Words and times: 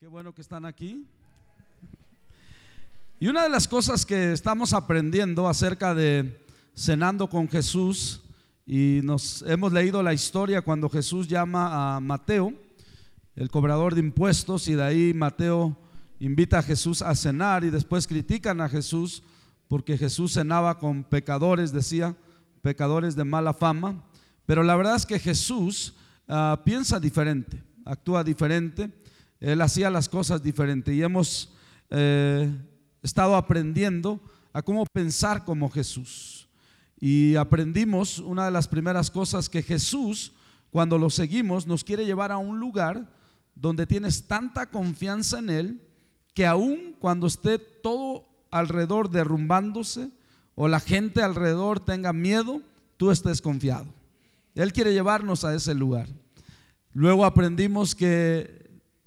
Qué 0.00 0.06
bueno 0.06 0.32
que 0.32 0.42
están 0.42 0.64
aquí. 0.64 1.04
Y 3.18 3.26
una 3.26 3.42
de 3.42 3.48
las 3.48 3.66
cosas 3.66 4.06
que 4.06 4.32
estamos 4.32 4.72
aprendiendo 4.72 5.48
acerca 5.48 5.92
de 5.92 6.40
cenando 6.72 7.28
con 7.28 7.48
Jesús, 7.48 8.22
y 8.64 9.00
nos 9.02 9.42
hemos 9.42 9.72
leído 9.72 10.00
la 10.04 10.14
historia 10.14 10.62
cuando 10.62 10.88
Jesús 10.88 11.26
llama 11.26 11.96
a 11.96 11.98
Mateo, 11.98 12.52
el 13.34 13.50
cobrador 13.50 13.96
de 13.96 14.02
impuestos, 14.02 14.68
y 14.68 14.74
de 14.74 14.84
ahí 14.84 15.14
Mateo 15.14 15.76
invita 16.20 16.60
a 16.60 16.62
Jesús 16.62 17.02
a 17.02 17.12
cenar 17.16 17.64
y 17.64 17.70
después 17.70 18.06
critican 18.06 18.60
a 18.60 18.68
Jesús 18.68 19.24
porque 19.66 19.98
Jesús 19.98 20.34
cenaba 20.34 20.78
con 20.78 21.02
pecadores, 21.02 21.72
decía, 21.72 22.14
pecadores 22.62 23.16
de 23.16 23.24
mala 23.24 23.52
fama. 23.52 24.04
Pero 24.46 24.62
la 24.62 24.76
verdad 24.76 24.94
es 24.94 25.06
que 25.06 25.18
Jesús 25.18 25.96
ah, 26.28 26.62
piensa 26.64 27.00
diferente, 27.00 27.60
actúa 27.84 28.22
diferente 28.22 28.92
él 29.40 29.60
hacía 29.60 29.90
las 29.90 30.08
cosas 30.08 30.42
diferente 30.42 30.94
y 30.94 31.02
hemos 31.02 31.52
eh, 31.90 32.52
estado 33.02 33.36
aprendiendo 33.36 34.20
a 34.52 34.62
cómo 34.62 34.84
pensar 34.86 35.44
como 35.44 35.70
Jesús. 35.70 36.48
Y 37.00 37.36
aprendimos 37.36 38.18
una 38.18 38.46
de 38.46 38.50
las 38.50 38.66
primeras 38.66 39.10
cosas 39.10 39.48
que 39.48 39.62
Jesús, 39.62 40.32
cuando 40.70 40.98
lo 40.98 41.10
seguimos, 41.10 41.66
nos 41.66 41.84
quiere 41.84 42.04
llevar 42.04 42.32
a 42.32 42.38
un 42.38 42.58
lugar 42.58 43.08
donde 43.54 43.86
tienes 43.86 44.26
tanta 44.26 44.70
confianza 44.70 45.38
en 45.38 45.50
Él 45.50 45.88
que 46.34 46.46
aun 46.46 46.96
cuando 46.98 47.26
esté 47.26 47.58
todo 47.58 48.28
alrededor 48.50 49.10
derrumbándose 49.10 50.10
o 50.54 50.66
la 50.68 50.80
gente 50.80 51.22
alrededor 51.22 51.80
tenga 51.80 52.12
miedo, 52.12 52.62
tú 52.96 53.10
estés 53.10 53.40
confiado. 53.40 53.86
Él 54.54 54.72
quiere 54.72 54.92
llevarnos 54.92 55.44
a 55.44 55.54
ese 55.54 55.74
lugar. 55.74 56.08
Luego 56.92 57.24
aprendimos 57.24 57.94
que 57.94 58.57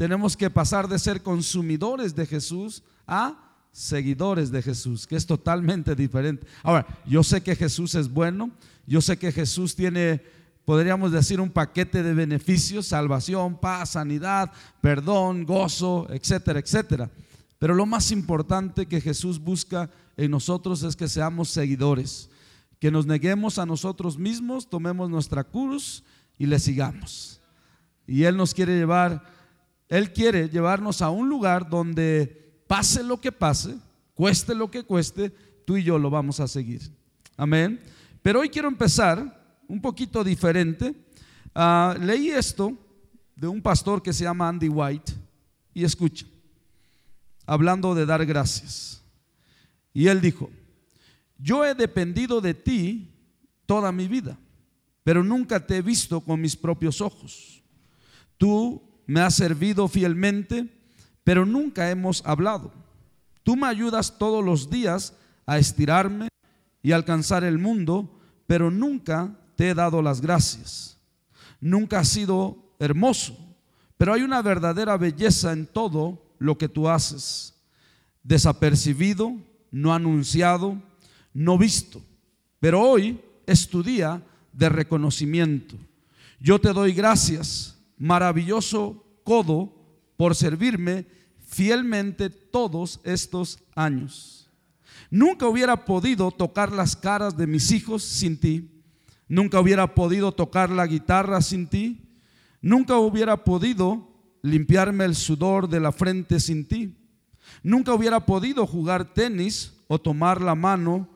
tenemos 0.02 0.36
que 0.36 0.50
pasar 0.50 0.88
de 0.88 0.98
ser 0.98 1.22
consumidores 1.22 2.16
de 2.16 2.26
Jesús 2.26 2.82
a 3.06 3.38
seguidores 3.72 4.50
de 4.50 4.64
Jesús, 4.64 5.06
que 5.06 5.16
es 5.16 5.28
totalmente 5.28 5.94
diferente. 5.94 6.48
Ahora, 6.64 6.88
yo 7.06 7.22
sé 7.22 7.42
que 7.42 7.56
Jesús 7.56 7.94
es 7.94 8.12
bueno, 8.12 8.50
yo 8.88 9.00
sé 9.00 9.18
que 9.18 9.32
Jesús 9.32 9.76
tiene, 9.76 10.24
podríamos 10.66 11.12
decir, 11.12 11.40
un 11.40 11.52
paquete 11.52 12.02
de 12.02 12.16
beneficios, 12.16 12.88
salvación, 12.88 13.60
paz, 13.60 13.92
sanidad, 13.92 14.52
perdón, 14.82 15.46
gozo, 15.46 16.08
etcétera, 16.10 16.58
etcétera. 16.58 17.12
Pero 17.60 17.76
lo 17.76 17.86
más 17.86 18.12
importante 18.12 18.88
que 18.88 19.02
Jesús 19.02 19.38
busca 19.38 19.88
en 20.18 20.32
nosotros 20.32 20.82
es 20.82 20.96
que 20.96 21.08
seamos 21.08 21.50
seguidores, 21.50 22.28
que 22.80 22.90
nos 22.90 23.06
neguemos 23.06 23.60
a 23.60 23.68
nosotros 23.68 24.18
mismos, 24.18 24.68
tomemos 24.68 25.12
nuestra 25.12 25.44
cruz 25.44 26.04
y 26.40 26.48
le 26.48 26.58
sigamos. 26.58 27.40
Y 28.08 28.24
Él 28.24 28.36
nos 28.36 28.56
quiere 28.56 28.76
llevar 28.76 29.40
él 29.92 30.14
quiere 30.14 30.48
llevarnos 30.48 31.02
a 31.02 31.10
un 31.10 31.28
lugar 31.28 31.70
donde 31.70 32.64
pase 32.66 33.04
lo 33.04 33.20
que 33.20 33.34
pase, 33.34 33.76
cueste 34.14 34.56
lo 34.56 34.72
que 34.72 34.84
cueste, 34.84 35.32
tú 35.66 35.76
y 35.76 35.84
yo 35.84 36.00
lo 36.00 36.10
vamos 36.10 36.40
a 36.40 36.48
seguir. 36.48 36.82
Amén. 37.36 37.78
Pero 38.22 38.40
hoy 38.40 38.48
quiero 38.48 38.70
empezar 38.70 39.62
un 39.68 39.82
poquito 39.82 40.24
diferente. 40.24 40.96
Ah, 41.54 41.98
leí 42.00 42.30
esto 42.30 42.74
de 43.36 43.50
un 43.50 43.62
pastor 43.62 44.02
que 44.02 44.14
se 44.14 44.24
llama 44.24 44.48
Andy 44.48 44.70
White 44.70 45.12
y 45.74 45.84
escucha, 45.84 46.26
hablando 47.46 47.94
de 47.94 48.06
dar 48.06 48.26
gracias. 48.26 49.04
Y 49.94 50.08
él 50.08 50.22
dijo, 50.22 50.50
yo 51.38 51.66
he 51.66 51.76
dependido 51.76 52.40
de 52.40 52.54
ti 52.54 53.14
toda 53.66 53.92
mi 53.92 54.08
vida, 54.08 54.40
pero 55.04 55.22
nunca 55.22 55.60
te 55.60 55.76
he 55.76 55.82
visto 55.82 56.22
con 56.22 56.40
mis 56.40 56.56
propios 56.56 57.02
ojos. 57.02 57.62
Tú 58.38 58.91
me 59.06 59.22
has 59.22 59.36
servido 59.36 59.88
fielmente, 59.88 60.68
pero 61.24 61.46
nunca 61.46 61.90
hemos 61.90 62.26
hablado. 62.26 62.72
Tú 63.44 63.56
me 63.56 63.68
ayudas 63.68 64.18
todos 64.18 64.44
los 64.44 64.70
días 64.70 65.14
a 65.46 65.58
estirarme 65.58 66.28
y 66.84 66.92
alcanzar 66.92 67.44
el 67.44 67.58
mundo, 67.58 68.20
pero 68.48 68.72
nunca 68.72 69.36
te 69.56 69.70
he 69.70 69.74
dado 69.74 70.02
las 70.02 70.22
gracias. 70.22 70.98
Nunca 71.60 72.00
has 72.00 72.08
sido 72.08 72.74
hermoso, 72.80 73.38
pero 73.98 74.14
hay 74.14 74.22
una 74.22 74.42
verdadera 74.42 74.98
belleza 74.98 75.52
en 75.54 75.68
todo 75.68 76.36
lo 76.40 76.58
que 76.58 76.70
tú 76.70 76.90
haces. 76.90 77.54
Desapercibido, 78.24 79.36
no 79.72 79.94
anunciado, 79.94 80.82
no 81.34 81.58
visto. 81.58 82.02
Pero 82.60 82.82
hoy 82.82 83.20
es 83.46 83.68
tu 83.68 83.84
día 83.84 84.24
de 84.54 84.70
reconocimiento. 84.70 85.76
Yo 86.40 86.60
te 86.60 86.74
doy 86.74 86.94
gracias 86.94 87.78
maravilloso 88.02 89.06
codo 89.24 89.72
por 90.18 90.36
servirme 90.36 91.06
fielmente 91.46 92.32
todos 92.32 93.00
estos 93.04 93.60
años. 93.76 94.50
Nunca 95.12 95.48
hubiera 95.48 95.86
podido 95.86 96.32
tocar 96.32 96.72
las 96.72 96.96
caras 96.96 97.38
de 97.38 97.46
mis 97.46 97.72
hijos 97.72 98.02
sin 98.02 98.40
ti. 98.40 98.72
Nunca 99.28 99.60
hubiera 99.60 99.94
podido 99.94 100.32
tocar 100.32 100.72
la 100.72 100.88
guitarra 100.88 101.42
sin 101.42 101.68
ti. 101.68 102.02
Nunca 102.60 102.98
hubiera 102.98 103.44
podido 103.44 104.08
limpiarme 104.42 105.06
el 105.06 105.16
sudor 105.16 105.70
de 105.70 105.80
la 105.80 105.92
frente 105.92 106.40
sin 106.40 106.68
ti. 106.68 106.96
Nunca 107.62 107.94
hubiera 107.94 108.26
podido 108.26 108.66
jugar 108.66 109.14
tenis 109.14 109.74
o 109.88 110.00
tomar 110.00 110.42
la 110.42 110.56
mano, 110.56 111.08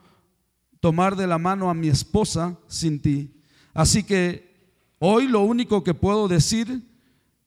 tomar 0.80 1.16
de 1.16 1.26
la 1.26 1.40
mano 1.40 1.68
a 1.68 1.74
mi 1.74 1.88
esposa 1.88 2.60
sin 2.68 3.02
ti. 3.02 3.42
Así 3.74 4.04
que 4.04 4.45
Hoy 5.08 5.28
lo 5.28 5.42
único 5.42 5.84
que 5.84 5.94
puedo 5.94 6.28
decir, 6.28 6.82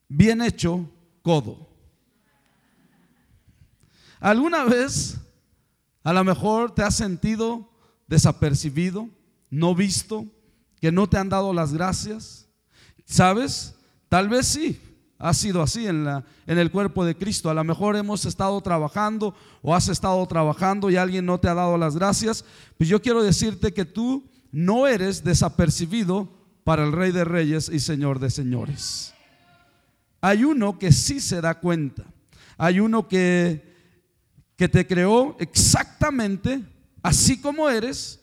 bien 0.06 0.40
hecho, 0.40 0.88
codo. 1.22 1.68
¿Alguna 4.20 4.62
vez 4.62 5.18
a 6.04 6.12
lo 6.12 6.22
mejor 6.22 6.72
te 6.72 6.84
has 6.84 6.94
sentido 6.94 7.68
desapercibido, 8.06 9.08
no 9.50 9.74
visto, 9.74 10.24
que 10.80 10.92
no 10.92 11.08
te 11.08 11.18
han 11.18 11.30
dado 11.30 11.52
las 11.52 11.72
gracias? 11.72 12.46
¿Sabes? 13.04 13.74
Tal 14.08 14.28
vez 14.28 14.46
sí, 14.46 14.80
ha 15.18 15.34
sido 15.34 15.60
así 15.60 15.88
en, 15.88 16.04
la, 16.04 16.24
en 16.46 16.58
el 16.58 16.70
cuerpo 16.70 17.04
de 17.04 17.16
Cristo. 17.16 17.50
A 17.50 17.54
lo 17.54 17.64
mejor 17.64 17.96
hemos 17.96 18.24
estado 18.24 18.60
trabajando 18.60 19.34
o 19.62 19.74
has 19.74 19.88
estado 19.88 20.24
trabajando 20.28 20.90
y 20.90 20.96
alguien 20.96 21.26
no 21.26 21.40
te 21.40 21.48
ha 21.48 21.54
dado 21.54 21.76
las 21.76 21.96
gracias. 21.96 22.44
Pues 22.76 22.88
yo 22.88 23.02
quiero 23.02 23.20
decirte 23.20 23.74
que 23.74 23.84
tú 23.84 24.30
no 24.52 24.86
eres 24.86 25.24
desapercibido 25.24 26.37
para 26.68 26.84
el 26.84 26.92
Rey 26.92 27.12
de 27.12 27.24
Reyes 27.24 27.70
y 27.72 27.80
Señor 27.80 28.18
de 28.18 28.28
Señores. 28.28 29.14
Hay 30.20 30.44
uno 30.44 30.78
que 30.78 30.92
sí 30.92 31.18
se 31.18 31.40
da 31.40 31.60
cuenta. 31.60 32.04
Hay 32.58 32.78
uno 32.78 33.08
que, 33.08 33.74
que 34.54 34.68
te 34.68 34.86
creó 34.86 35.34
exactamente 35.40 36.62
así 37.02 37.40
como 37.40 37.70
eres 37.70 38.20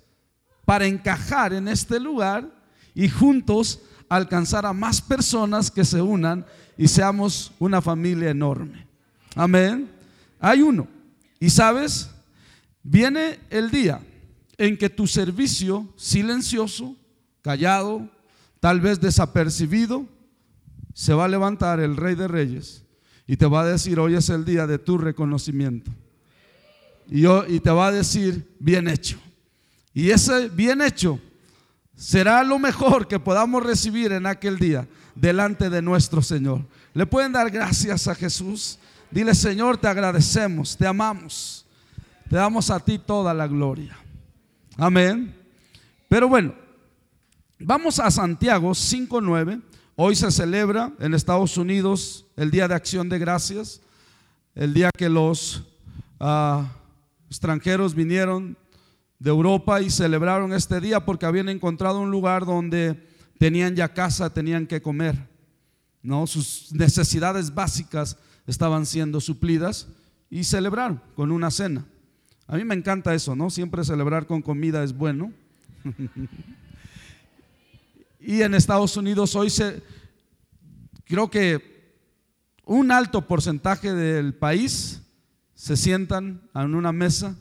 para 0.64 0.86
encajar 0.86 1.54
en 1.54 1.68
este 1.68 2.00
lugar 2.00 2.48
y 2.94 3.10
juntos 3.10 3.82
alcanzar 4.10 4.68
a 4.68 4.74
más 4.74 5.02
personas 5.02 5.72
que 5.72 5.84
se 5.84 6.00
unan 6.00 6.46
y 6.78 6.88
seamos 6.88 7.52
una 7.58 7.82
familia 7.82 8.30
enorme. 8.30 8.86
Amén. 9.34 9.90
Hay 10.40 10.62
uno. 10.62 10.88
Y 11.40 11.50
sabes, 11.50 12.12
viene 12.84 13.40
el 13.50 13.72
día 13.72 14.02
en 14.56 14.78
que 14.78 14.92
tu 14.92 15.08
servicio 15.08 15.92
silencioso, 15.98 16.96
callado, 17.42 18.14
tal 18.66 18.82
vez 18.82 19.00
desapercibido, 19.00 20.08
se 20.92 21.14
va 21.14 21.26
a 21.26 21.28
levantar 21.28 21.80
el 21.80 21.96
Rey 21.96 22.16
de 22.16 22.28
Reyes 22.28 22.84
y 23.28 23.38
te 23.38 23.46
va 23.46 23.62
a 23.62 23.66
decir, 23.66 24.00
hoy 24.00 24.16
es 24.16 24.28
el 24.30 24.44
día 24.44 24.66
de 24.66 24.80
tu 24.80 24.98
reconocimiento. 24.98 25.92
Y, 27.08 27.60
te 27.60 27.70
va 27.70 27.90
a 27.90 27.92
decir, 27.92 28.56
bien 28.58 28.88
hecho. 28.88 29.20
Y 29.94 30.10
ese 30.10 30.50
bien 30.50 30.82
hecho 30.82 31.20
será 31.96 32.44
lo 32.44 32.58
mejor 32.58 33.08
que 33.08 33.20
podamos 33.20 33.62
recibir 33.62 34.12
en 34.12 34.26
aquel 34.26 34.58
día 34.58 34.88
delante 35.14 35.70
de 35.70 35.84
nuestro 35.84 36.24
Señor. 36.24 36.66
Le 36.96 37.06
pueden 37.06 37.34
dar 37.34 37.52
gracias 37.52 38.08
a 38.08 38.16
Jesús. 38.16 38.80
Dile, 39.12 39.36
Señor, 39.36 39.78
te 39.78 39.90
agradecemos, 39.90 40.76
te 40.76 40.88
amamos. 40.88 41.68
Te 42.28 42.38
damos 42.38 42.72
a 42.72 42.80
ti 42.80 42.98
toda 42.98 43.32
la 43.32 43.46
gloria. 43.46 43.96
Amén. 44.76 45.36
Pero 46.10 46.28
bueno, 46.28 46.65
Vamos 47.60 48.00
a 48.00 48.12
Santiago 48.12 48.72
5.9. 48.72 49.62
Hoy 49.96 50.16
se 50.18 50.30
celebra 50.30 50.92
en 51.00 51.14
Estados 51.14 51.58
Unidos 51.58 52.26
el 52.36 52.52
Día 52.52 52.68
de 52.68 52.76
Acción 52.76 53.08
de 53.08 53.18
Gracias, 53.18 53.82
el 54.56 54.74
día 54.74 54.90
que 54.96 55.08
los 55.08 55.64
ah, 56.20 56.70
extranjeros 57.30 57.96
vinieron 57.96 58.58
de 59.20 59.30
Europa 59.30 59.82
y 59.82 59.90
celebraron 59.90 60.52
este 60.52 60.82
día 60.82 61.06
porque 61.06 61.26
habían 61.26 61.48
encontrado 61.48 62.02
un 62.02 62.12
lugar 62.12 62.46
donde 62.46 63.08
tenían 63.40 63.74
ya 63.74 63.94
casa, 63.94 64.34
tenían 64.34 64.68
que 64.68 64.82
comer. 64.82 65.16
¿no? 66.04 66.28
Sus 66.28 66.74
necesidades 66.74 67.56
básicas 67.56 68.18
estaban 68.48 68.86
siendo 68.86 69.22
suplidas 69.22 69.88
y 70.30 70.44
celebraron 70.44 71.02
con 71.16 71.32
una 71.32 71.50
cena. 71.50 71.86
A 72.48 72.58
mí 72.58 72.66
me 72.66 72.76
encanta 72.76 73.16
eso, 73.16 73.34
¿no? 73.34 73.50
Siempre 73.50 73.86
celebrar 73.86 74.28
con 74.28 74.42
comida 74.42 74.84
es 74.84 74.92
bueno. 74.92 75.32
Y 78.26 78.42
en 78.42 78.56
Estados 78.56 78.98
Unidos 78.98 79.36
hoy 79.36 79.52
se, 79.52 79.84
creo 81.06 81.30
que 81.30 81.76
Un 82.68 82.92
alto 82.92 83.28
porcentaje 83.28 83.94
del 83.94 84.34
país 84.34 85.04
se 85.54 85.78
sientan 85.78 86.50
en 86.56 86.74
una 86.74 86.92
mesa 86.92 87.38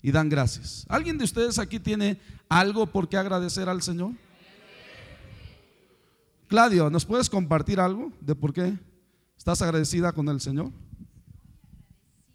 y 0.00 0.10
dan 0.10 0.30
gracias. 0.30 0.86
¿Alguien 0.88 1.18
de 1.18 1.24
ustedes 1.24 1.58
aquí 1.58 1.78
tiene 1.78 2.18
algo 2.48 2.86
por 2.86 3.10
qué 3.10 3.18
agradecer 3.18 3.68
al 3.68 3.82
Señor? 3.82 4.12
Claudio, 6.48 6.88
¿nos 6.88 7.04
puedes 7.04 7.28
compartir 7.28 7.78
algo 7.78 8.10
de 8.22 8.34
por 8.34 8.54
qué 8.54 8.78
estás 9.36 9.60
agradecida 9.60 10.12
con 10.12 10.30
el 10.30 10.40
Señor? 10.40 10.72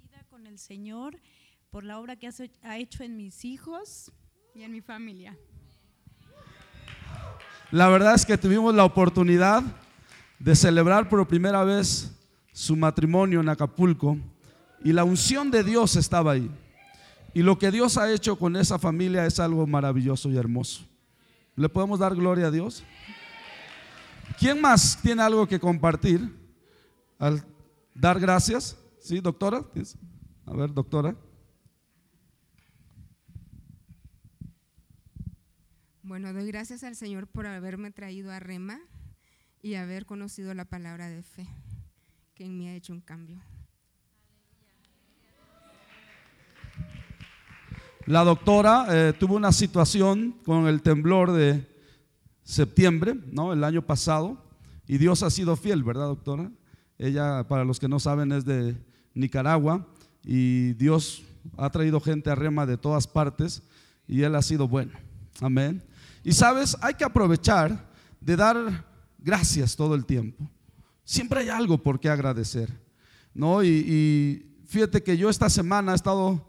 Agradecida 0.03 0.23
con 0.29 0.45
el 0.45 0.59
Señor 0.59 1.19
por 1.71 1.83
la 1.83 1.99
obra 1.99 2.15
que 2.15 2.29
ha 2.61 2.77
hecho 2.77 3.03
en 3.03 3.17
mis 3.17 3.43
hijos 3.43 4.11
y 4.53 4.61
en 4.61 4.71
mi 4.71 4.81
familia. 4.81 5.35
La 7.71 7.89
verdad 7.89 8.15
es 8.15 8.25
que 8.25 8.37
tuvimos 8.37 8.73
la 8.73 8.85
oportunidad 8.85 9.61
de 10.39 10.55
celebrar 10.55 11.09
por 11.09 11.27
primera 11.27 11.65
vez 11.65 12.11
su 12.53 12.75
matrimonio 12.77 13.41
en 13.41 13.49
Acapulco 13.49 14.17
y 14.83 14.93
la 14.93 15.03
unción 15.03 15.51
de 15.51 15.63
Dios 15.63 15.97
estaba 15.97 16.31
ahí. 16.31 16.49
Y 17.33 17.41
lo 17.41 17.59
que 17.59 17.69
Dios 17.69 17.97
ha 17.97 18.11
hecho 18.11 18.37
con 18.37 18.55
esa 18.55 18.79
familia 18.79 19.25
es 19.25 19.39
algo 19.39 19.67
maravilloso 19.67 20.29
y 20.29 20.37
hermoso. 20.37 20.85
¿Le 21.55 21.67
podemos 21.67 21.99
dar 21.99 22.15
gloria 22.15 22.47
a 22.47 22.51
Dios? 22.51 22.83
¿Quién 24.39 24.61
más 24.61 24.97
tiene 25.01 25.21
algo 25.21 25.45
que 25.45 25.59
compartir 25.59 26.33
al 27.19 27.43
dar 27.93 28.19
gracias? 28.19 28.77
¿Sí, 28.99 29.19
doctora? 29.19 29.65
A 30.45 30.53
ver, 30.53 30.73
doctora. 30.73 31.15
Bueno, 36.07 36.31
doy 36.31 36.47
gracias 36.47 36.85
al 36.85 36.95
Señor 36.95 37.27
por 37.27 37.45
haberme 37.47 37.91
traído 37.91 38.31
a 38.31 38.39
Rema 38.39 38.79
y 39.61 39.73
haber 39.73 40.05
conocido 40.05 40.53
la 40.53 40.63
palabra 40.63 41.09
de 41.09 41.21
fe, 41.21 41.45
que 42.33 42.45
en 42.45 42.57
mí 42.57 42.69
ha 42.69 42.75
hecho 42.75 42.93
un 42.93 43.01
cambio. 43.01 43.41
La 48.05 48.23
doctora 48.23 48.85
eh, 48.89 49.13
tuvo 49.19 49.35
una 49.35 49.51
situación 49.51 50.37
con 50.45 50.67
el 50.67 50.81
temblor 50.81 51.33
de 51.33 51.67
septiembre, 52.41 53.17
¿no? 53.33 53.51
El 53.51 53.65
año 53.65 53.81
pasado, 53.81 54.41
y 54.87 54.99
Dios 54.99 55.23
ha 55.23 55.29
sido 55.29 55.57
fiel, 55.57 55.83
¿verdad, 55.83 56.05
doctora? 56.05 56.49
Ella, 56.97 57.45
para 57.49 57.65
los 57.65 57.81
que 57.81 57.89
no 57.89 57.99
saben, 57.99 58.31
es 58.31 58.45
de 58.45 58.77
Nicaragua 59.13 59.85
y 60.23 60.71
Dios 60.75 61.23
ha 61.57 61.69
traído 61.69 61.99
gente 61.99 62.29
a 62.29 62.35
Rema 62.35 62.65
de 62.65 62.77
todas 62.77 63.07
partes 63.07 63.61
y 64.07 64.21
Él 64.21 64.35
ha 64.35 64.41
sido 64.41 64.69
bueno. 64.69 64.93
Amén. 65.41 65.83
Y 66.27 66.33
sabes, 66.33 66.75
hay 66.81 66.93
que 66.95 67.05
aprovechar 67.05 67.89
de 68.19 68.35
dar 68.35 68.85
gracias 69.17 69.77
todo 69.77 69.95
el 69.95 70.05
tiempo. 70.05 70.51
Siempre 71.05 71.39
hay 71.39 71.47
algo 71.47 71.81
por 71.81 72.01
qué 72.01 72.09
agradecer. 72.09 72.69
¿no? 73.33 73.63
Y, 73.63 74.45
fíjate 74.65 75.01
que 75.01 75.15
yo 75.15 75.29
esta 75.29 75.49
semana 75.49 75.93
he 75.93 75.95
estado 75.95 76.45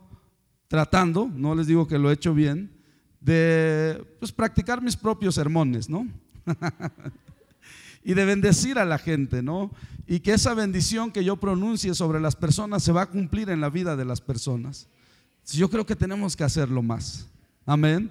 tratando, 0.66 1.30
no 1.32 1.54
les 1.54 1.68
digo 1.68 1.86
que 1.86 1.96
lo 1.96 2.10
he 2.10 2.14
hecho 2.14 2.34
bien, 2.34 2.72
de 3.20 4.04
pues, 4.18 4.32
practicar 4.32 4.82
mis 4.82 4.96
propios 4.96 5.36
sermones, 5.36 5.88
¿no? 5.88 6.08
y 8.02 8.14
de 8.14 8.24
bendecir 8.24 8.80
a 8.80 8.84
la 8.84 8.98
gente, 8.98 9.44
¿no? 9.44 9.70
Y 10.08 10.18
que 10.18 10.32
esa 10.32 10.54
bendición 10.54 11.12
que 11.12 11.22
yo 11.22 11.36
pronuncie 11.36 11.94
sobre 11.94 12.18
las 12.18 12.34
personas 12.34 12.82
se 12.82 12.90
va 12.90 13.02
a 13.02 13.10
cumplir 13.10 13.48
en 13.48 13.60
la 13.60 13.70
vida 13.70 13.94
de 13.94 14.04
las 14.04 14.20
personas. 14.20 14.88
Yo 15.52 15.70
creo 15.70 15.86
que 15.86 15.94
tenemos 15.94 16.36
que 16.36 16.42
hacerlo 16.42 16.82
más. 16.82 17.28
Amén. 17.64 18.10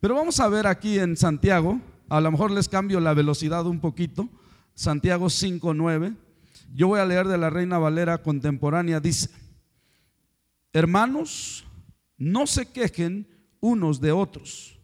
Pero 0.00 0.14
vamos 0.14 0.38
a 0.40 0.48
ver 0.48 0.66
aquí 0.66 0.98
en 0.98 1.16
Santiago, 1.16 1.80
a 2.08 2.20
lo 2.20 2.30
mejor 2.30 2.50
les 2.50 2.68
cambio 2.68 3.00
la 3.00 3.14
velocidad 3.14 3.66
un 3.66 3.80
poquito. 3.80 4.28
Santiago 4.74 5.26
5:9. 5.26 6.16
Yo 6.74 6.88
voy 6.88 7.00
a 7.00 7.06
leer 7.06 7.26
de 7.26 7.38
la 7.38 7.50
Reina 7.50 7.78
Valera 7.78 8.18
contemporánea 8.18 9.00
dice: 9.00 9.30
Hermanos, 10.72 11.64
no 12.16 12.46
se 12.46 12.66
quejen 12.66 13.26
unos 13.60 14.00
de 14.00 14.12
otros, 14.12 14.78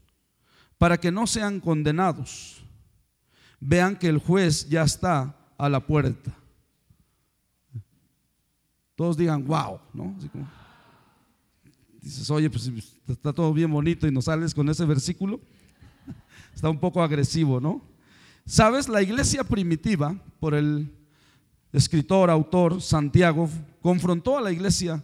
para 0.79 0.99
que 0.99 1.13
no 1.13 1.27
sean 1.27 1.61
condenados. 1.61 2.65
Vean 3.61 3.97
que 3.97 4.09
el 4.09 4.19
juez 4.19 4.69
ya 4.69 4.83
está 4.83 5.37
a 5.57 5.69
la 5.69 5.81
puerta. 5.87 6.35
Todos 8.95 9.17
digan, 9.17 9.45
wow, 9.47 9.81
¿no? 9.93 10.15
Dices, 12.05 12.31
oye, 12.31 12.51
pues 12.51 12.71
está 13.09 13.33
todo 13.33 13.53
bien 13.53 13.71
bonito 13.71 14.07
y 14.07 14.13
nos 14.13 14.27
sales 14.27 14.55
con 14.55 14.69
ese 14.69 14.85
versículo. 14.85 15.41
Está 16.55 16.69
un 16.69 16.79
poco 16.79 17.03
agresivo, 17.03 17.61
¿no? 17.61 17.83
Sabes, 18.47 18.89
la 18.89 19.03
iglesia 19.03 19.43
primitiva, 19.43 20.15
por 20.39 20.55
el 20.55 20.93
escritor, 21.73 22.31
autor 22.31 22.81
Santiago, 22.83 23.49
confrontó 23.81 24.37
a 24.37 24.43
la 24.43 24.53
iglesia 24.53 25.03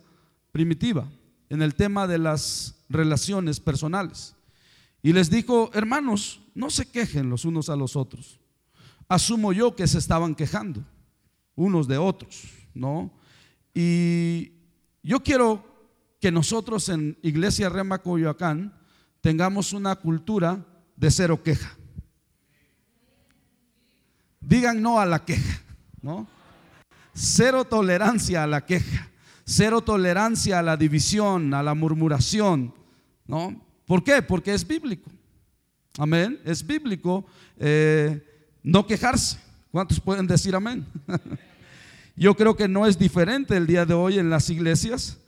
primitiva 0.52 1.08
en 1.48 1.62
el 1.62 1.74
tema 1.74 2.06
de 2.06 2.18
las 2.18 2.76
relaciones 2.88 3.58
personales. 3.58 4.36
Y 5.02 5.12
les 5.12 5.30
dijo, 5.30 5.70
hermanos, 5.72 6.42
no 6.54 6.68
se 6.68 6.90
quejen 6.90 7.30
los 7.30 7.46
unos 7.46 7.70
a 7.70 7.76
los 7.76 7.96
otros. 7.96 8.38
Asumo 9.08 9.52
yo 9.52 9.74
que 9.74 9.86
se 9.86 9.98
estaban 9.98 10.34
quejando 10.34 10.84
unos 11.56 11.88
de 11.88 11.96
otros, 11.96 12.44
¿no? 12.74 13.10
Y 13.74 14.52
yo 15.02 15.22
quiero 15.22 15.69
que 16.20 16.30
nosotros 16.30 16.88
en 16.88 17.18
Iglesia 17.22 17.68
Rema 17.68 17.98
Coyoacán 17.98 18.74
tengamos 19.20 19.72
una 19.72 19.96
cultura 19.96 20.64
de 20.96 21.10
cero 21.10 21.42
queja. 21.42 21.76
Digan 24.40 24.82
no 24.82 25.00
a 25.00 25.06
la 25.06 25.24
queja, 25.24 25.62
¿no? 26.02 26.26
Cero 27.14 27.64
tolerancia 27.64 28.44
a 28.44 28.46
la 28.46 28.64
queja. 28.64 29.08
Cero 29.44 29.80
tolerancia 29.80 30.58
a 30.58 30.62
la 30.62 30.76
división, 30.76 31.52
a 31.54 31.62
la 31.62 31.74
murmuración, 31.74 32.72
¿no? 33.26 33.60
¿Por 33.86 34.04
qué? 34.04 34.22
Porque 34.22 34.54
es 34.54 34.66
bíblico. 34.66 35.10
Amén. 35.98 36.40
Es 36.44 36.64
bíblico 36.64 37.26
eh, 37.58 38.24
no 38.62 38.86
quejarse. 38.86 39.38
¿Cuántos 39.70 40.00
pueden 40.00 40.26
decir 40.26 40.54
amén? 40.54 40.86
yo 42.16 42.34
creo 42.36 42.56
que 42.56 42.68
no 42.68 42.86
es 42.86 42.98
diferente 42.98 43.56
el 43.56 43.66
día 43.66 43.84
de 43.84 43.94
hoy 43.94 44.18
en 44.18 44.30
las 44.30 44.50
iglesias, 44.50 45.18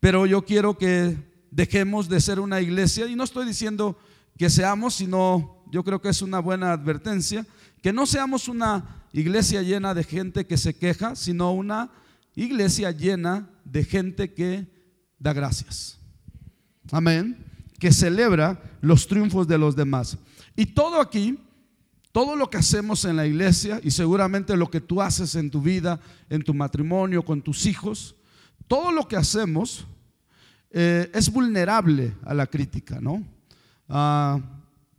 pero 0.00 0.26
yo 0.26 0.44
quiero 0.44 0.76
que 0.76 1.16
dejemos 1.50 2.08
de 2.08 2.20
ser 2.20 2.40
una 2.40 2.60
iglesia, 2.60 3.06
y 3.06 3.14
no 3.14 3.24
estoy 3.24 3.46
diciendo 3.46 3.98
que 4.36 4.48
seamos, 4.48 4.94
sino 4.94 5.62
yo 5.70 5.84
creo 5.84 6.00
que 6.00 6.08
es 6.08 6.22
una 6.22 6.40
buena 6.40 6.72
advertencia, 6.72 7.46
que 7.82 7.92
no 7.92 8.06
seamos 8.06 8.48
una 8.48 9.04
iglesia 9.12 9.62
llena 9.62 9.94
de 9.94 10.04
gente 10.04 10.46
que 10.46 10.56
se 10.56 10.74
queja, 10.74 11.14
sino 11.14 11.52
una 11.52 11.90
iglesia 12.34 12.90
llena 12.90 13.50
de 13.64 13.84
gente 13.84 14.32
que 14.32 14.66
da 15.18 15.32
gracias. 15.32 15.98
Amén. 16.90 17.36
Que 17.78 17.92
celebra 17.92 18.60
los 18.80 19.06
triunfos 19.06 19.46
de 19.46 19.58
los 19.58 19.76
demás. 19.76 20.16
Y 20.56 20.66
todo 20.66 21.00
aquí, 21.00 21.38
todo 22.12 22.36
lo 22.36 22.50
que 22.50 22.58
hacemos 22.58 23.04
en 23.04 23.16
la 23.16 23.26
iglesia 23.26 23.80
y 23.82 23.90
seguramente 23.90 24.56
lo 24.56 24.70
que 24.70 24.80
tú 24.80 25.00
haces 25.00 25.34
en 25.34 25.50
tu 25.50 25.60
vida, 25.60 26.00
en 26.28 26.42
tu 26.42 26.52
matrimonio, 26.54 27.24
con 27.24 27.40
tus 27.42 27.66
hijos, 27.66 28.16
todo 28.70 28.92
lo 28.92 29.08
que 29.08 29.16
hacemos 29.16 29.84
eh, 30.70 31.10
es 31.12 31.32
vulnerable 31.32 32.14
a 32.24 32.32
la 32.32 32.46
crítica, 32.46 33.00
¿no? 33.00 33.20
Ah, 33.88 34.38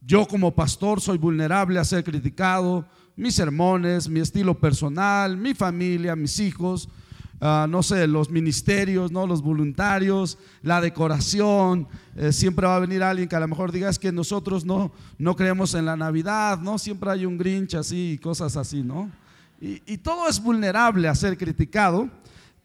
yo 0.01 0.27
como 0.27 0.53
pastor 0.53 0.99
soy 0.99 1.17
vulnerable 1.17 1.79
a 1.79 1.85
ser 1.85 2.03
criticado, 2.03 2.85
mis 3.15 3.35
sermones, 3.35 4.09
mi 4.09 4.19
estilo 4.19 4.59
personal, 4.59 5.37
mi 5.37 5.53
familia, 5.53 6.17
mis 6.17 6.37
hijos, 6.41 6.89
Ah, 7.43 7.65
no 7.67 7.81
sé, 7.81 8.05
los 8.05 8.29
ministerios, 8.29 9.11
¿no? 9.11 9.25
los 9.25 9.41
voluntarios, 9.41 10.37
la 10.61 10.79
decoración. 10.79 11.87
Eh, 12.15 12.31
siempre 12.31 12.67
va 12.67 12.75
a 12.75 12.79
venir 12.79 13.01
alguien 13.01 13.27
que 13.27 13.35
a 13.35 13.39
lo 13.39 13.47
mejor 13.47 13.71
diga 13.71 13.89
es 13.89 13.97
que 13.97 14.11
nosotros 14.11 14.63
no, 14.63 14.91
no 15.17 15.35
creemos 15.35 15.73
en 15.73 15.85
la 15.85 15.97
Navidad, 15.97 16.59
¿no? 16.59 16.77
Siempre 16.77 17.09
hay 17.09 17.25
un 17.25 17.39
Grinch 17.39 17.73
así 17.73 18.11
y 18.11 18.17
cosas 18.19 18.55
así, 18.57 18.83
¿no? 18.83 19.09
Y, 19.59 19.81
y 19.91 19.97
todo 19.97 20.27
es 20.27 20.39
vulnerable 20.39 21.07
a 21.07 21.15
ser 21.15 21.35
criticado, 21.35 22.11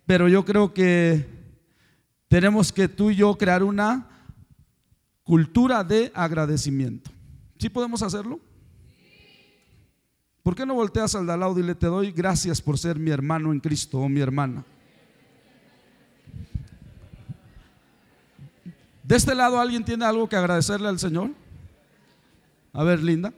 pero 0.07 0.29
yo 0.29 0.45
creo 0.45 0.73
que 0.73 1.27
tenemos 2.29 2.73
que 2.73 2.89
tú 2.89 3.11
y 3.11 3.17
yo 3.17 3.37
crear 3.37 3.63
una 3.63 4.09
cultura 5.25 5.83
de 5.83 6.13
agradecimiento. 6.15 7.11
¿Sí 7.59 7.69
podemos 7.69 8.03
hacerlo? 8.03 8.41
¿Por 10.43 10.55
qué 10.55 10.65
no 10.65 10.75
volteas 10.75 11.17
al 11.17 11.27
lado 11.27 11.59
y 11.59 11.65
le 11.65 11.75
te 11.75 11.87
doy 11.87 12.13
gracias 12.13 12.63
por 12.63 12.79
ser 12.79 13.01
mi 13.01 13.11
hermano 13.11 13.53
en 13.53 13.59
Cristo 13.59 13.99
o 13.99 14.09
mi 14.09 14.21
hermana? 14.21 14.65
¿De 19.03 19.17
este 19.17 19.35
lado 19.35 19.61
alguien 19.61 19.85
tiene 19.85 20.05
algo 20.05 20.29
que 20.29 20.37
agradecerle 20.37 20.89
al 20.89 21.01
Señor? 21.01 21.31
A 22.73 22.85
ver, 22.85 23.03
Linda. 23.03 23.33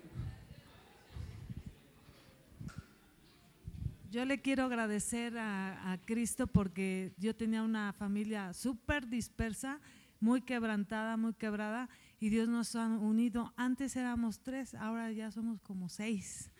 Yo 4.10 4.24
le 4.24 4.40
quiero 4.40 4.64
agradecer 4.64 5.36
a, 5.36 5.92
a 5.92 5.98
Cristo 5.98 6.46
porque 6.46 7.12
yo 7.18 7.36
tenía 7.36 7.62
una 7.62 7.92
familia 7.92 8.54
súper 8.54 9.06
dispersa, 9.06 9.80
muy 10.18 10.40
quebrantada, 10.40 11.18
muy 11.18 11.34
quebrada, 11.34 11.90
y 12.18 12.30
Dios 12.30 12.48
nos 12.48 12.74
ha 12.74 12.86
unido. 12.86 13.52
Antes 13.56 13.96
éramos 13.96 14.40
tres, 14.40 14.74
ahora 14.74 15.12
ya 15.12 15.30
somos 15.30 15.60
como 15.60 15.90
seis. 15.90 16.50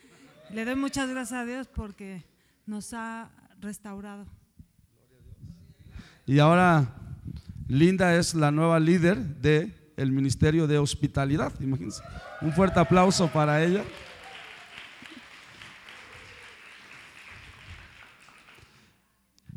Le 0.50 0.64
doy 0.67 0.76
muchas 0.76 1.09
gracias 1.09 1.40
a 1.40 1.45
Dios 1.47 1.69
porque 1.69 2.25
nos 2.67 2.93
ha 2.93 3.31
restaurado. 3.61 4.26
Y 6.26 6.38
ahora 6.38 6.87
Linda 7.67 8.14
es 8.14 8.35
la 8.35 8.50
nueva 8.50 8.78
líder 8.78 9.19
del 9.19 9.75
el 9.97 10.12
Ministerio 10.12 10.67
de 10.67 10.78
Hospitalidad, 10.78 11.52
imagínense. 11.61 12.02
Un 12.43 12.52
fuerte 12.52 12.78
aplauso 12.78 13.26
para 13.28 13.64
ella. 13.64 13.83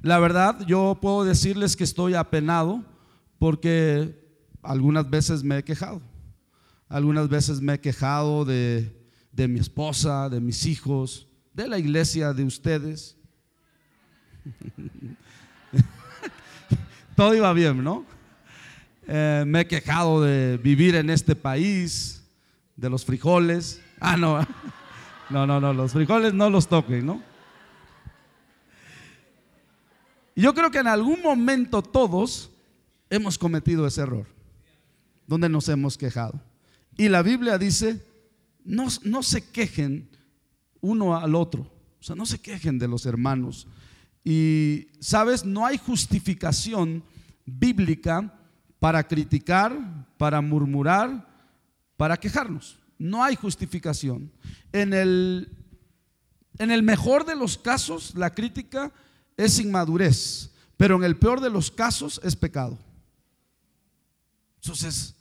La 0.01 0.17
verdad, 0.17 0.65
yo 0.65 0.97
puedo 0.99 1.23
decirles 1.23 1.75
que 1.75 1.83
estoy 1.83 2.15
apenado 2.15 2.83
porque 3.37 4.19
algunas 4.63 5.07
veces 5.07 5.43
me 5.43 5.59
he 5.59 5.63
quejado. 5.63 6.01
Algunas 6.89 7.29
veces 7.29 7.61
me 7.61 7.75
he 7.75 7.79
quejado 7.79 8.43
de, 8.43 8.91
de 9.31 9.47
mi 9.47 9.59
esposa, 9.59 10.27
de 10.27 10.41
mis 10.41 10.65
hijos, 10.65 11.27
de 11.53 11.67
la 11.67 11.77
iglesia, 11.77 12.33
de 12.33 12.43
ustedes. 12.43 13.15
Todo 17.15 17.35
iba 17.35 17.53
bien, 17.53 17.83
¿no? 17.83 18.03
Eh, 19.07 19.43
me 19.45 19.61
he 19.61 19.67
quejado 19.67 20.23
de 20.23 20.57
vivir 20.57 20.95
en 20.95 21.11
este 21.11 21.35
país, 21.35 22.27
de 22.75 22.89
los 22.89 23.05
frijoles. 23.05 23.79
Ah, 23.99 24.17
no, 24.17 24.39
no, 25.29 25.45
no, 25.45 25.61
no, 25.61 25.73
los 25.73 25.91
frijoles 25.91 26.33
no 26.33 26.49
los 26.49 26.67
toquen, 26.67 27.05
¿no? 27.05 27.30
Yo 30.35 30.53
creo 30.53 30.71
que 30.71 30.79
en 30.79 30.87
algún 30.87 31.21
momento 31.21 31.81
todos 31.81 32.51
hemos 33.09 33.37
cometido 33.37 33.85
ese 33.85 34.01
error, 34.01 34.27
donde 35.27 35.49
nos 35.49 35.67
hemos 35.69 35.97
quejado. 35.97 36.41
Y 36.97 37.09
la 37.09 37.21
Biblia 37.21 37.57
dice, 37.57 38.05
no, 38.63 38.89
se 38.89 39.49
quejen 39.49 40.09
uno 40.79 41.17
al 41.17 41.35
otro, 41.35 41.61
o 41.99 42.03
sea, 42.03 42.15
no 42.15 42.25
se 42.25 42.39
quejen 42.39 42.79
de 42.79 42.87
los 42.87 43.05
hermanos. 43.05 43.67
Y, 44.23 44.87
sabes, 44.99 45.43
no 45.45 45.65
hay 45.65 45.77
justificación 45.77 47.03
bíblica 47.45 48.33
para 48.79 49.07
criticar, 49.07 49.77
para 50.17 50.41
murmurar, 50.41 51.27
para 51.97 52.17
quejarnos. 52.17 52.79
No 52.97 53.23
hay 53.23 53.35
justificación. 53.35 54.31
En 54.71 54.93
el 54.93 55.47
mejor 56.83 57.25
de 57.25 57.35
los 57.35 57.57
casos, 57.57 58.13
la 58.15 58.29
crítica 58.33 58.91
es 59.41 59.59
inmadurez, 59.59 60.51
pero 60.77 60.95
en 60.95 61.03
el 61.03 61.17
peor 61.17 61.41
de 61.41 61.49
los 61.49 61.71
casos 61.71 62.21
es 62.23 62.35
pecado. 62.35 62.77
Entonces, 64.61 65.15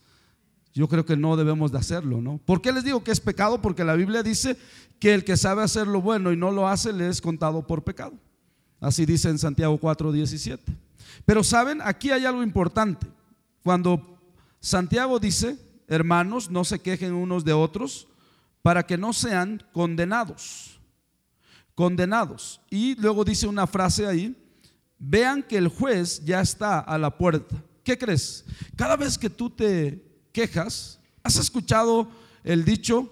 yo 0.73 0.89
creo 0.89 1.05
que 1.05 1.17
no 1.17 1.37
debemos 1.37 1.73
de 1.73 1.79
hacerlo, 1.79 2.21
¿no? 2.21 2.39
¿Por 2.39 2.61
qué 2.61 2.73
les 2.73 2.85
digo 2.85 3.03
que 3.03 3.11
es 3.11 3.21
pecado? 3.21 3.61
Porque 3.61 3.85
la 3.85 3.95
Biblia 3.95 4.23
dice 4.23 4.57
que 4.99 5.15
el 5.15 5.25
que 5.25 5.37
sabe 5.37 5.63
hacer 5.63 5.87
lo 5.87 6.01
bueno 6.01 6.33
y 6.33 6.37
no 6.37 6.51
lo 6.51 6.69
hace 6.69 6.93
le 6.93 7.09
es 7.09 7.21
contado 7.21 7.67
por 7.67 7.83
pecado. 7.83 8.13
Así 8.81 9.07
dice 9.07 9.29
en 9.29 9.39
Santiago 9.39 9.79
4:17. 9.79 10.59
Pero 11.25 11.43
saben, 11.43 11.81
aquí 11.83 12.11
hay 12.11 12.25
algo 12.25 12.43
importante. 12.43 13.07
Cuando 13.63 14.19
Santiago 14.61 15.19
dice, 15.19 15.59
hermanos, 15.89 16.51
no 16.51 16.65
se 16.65 16.79
quejen 16.79 17.13
unos 17.13 17.45
de 17.45 17.53
otros 17.53 18.07
para 18.63 18.87
que 18.87 18.97
no 18.97 19.13
sean 19.13 19.63
condenados 19.73 20.80
condenados. 21.75 22.61
Y 22.71 22.95
luego 22.97 23.25
dice 23.25 23.47
una 23.47 23.67
frase 23.67 24.07
ahí, 24.07 24.37
vean 24.99 25.43
que 25.43 25.57
el 25.57 25.69
juez 25.69 26.23
ya 26.25 26.41
está 26.41 26.79
a 26.79 26.99
la 26.99 27.17
puerta. 27.17 27.57
¿Qué 27.83 27.97
crees? 27.99 28.45
Cada 28.77 28.97
vez 28.97 29.19
que 29.19 29.31
tú 29.31 29.51
te 29.51 30.05
quejas, 30.33 31.01
¿has 31.23 31.37
escuchado 31.37 32.09
el 32.45 32.65
dicho 32.65 33.11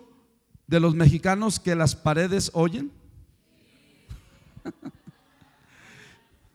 de 0.67 0.81
los 0.81 0.95
mexicanos 0.95 1.59
que 1.59 1.75
las 1.75 1.97
paredes 1.97 2.50
oyen? 2.55 2.93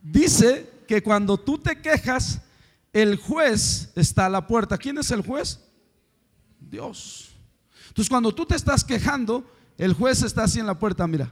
Dice 0.03 0.69
que 0.87 1.01
cuando 1.01 1.37
tú 1.37 1.57
te 1.57 1.81
quejas, 1.81 2.41
el 2.91 3.17
juez 3.17 3.91
está 3.95 4.27
a 4.27 4.29
la 4.29 4.45
puerta. 4.45 4.77
¿Quién 4.77 4.97
es 4.99 5.09
el 5.11 5.21
juez? 5.21 5.59
Dios. 6.59 7.31
Entonces 7.87 8.09
cuando 8.09 8.33
tú 8.33 8.45
te 8.45 8.55
estás 8.55 8.83
quejando, 8.83 9.49
el 9.77 9.93
juez 9.93 10.21
está 10.21 10.43
así 10.43 10.59
en 10.59 10.67
la 10.67 10.77
puerta, 10.77 11.07
mira. 11.07 11.31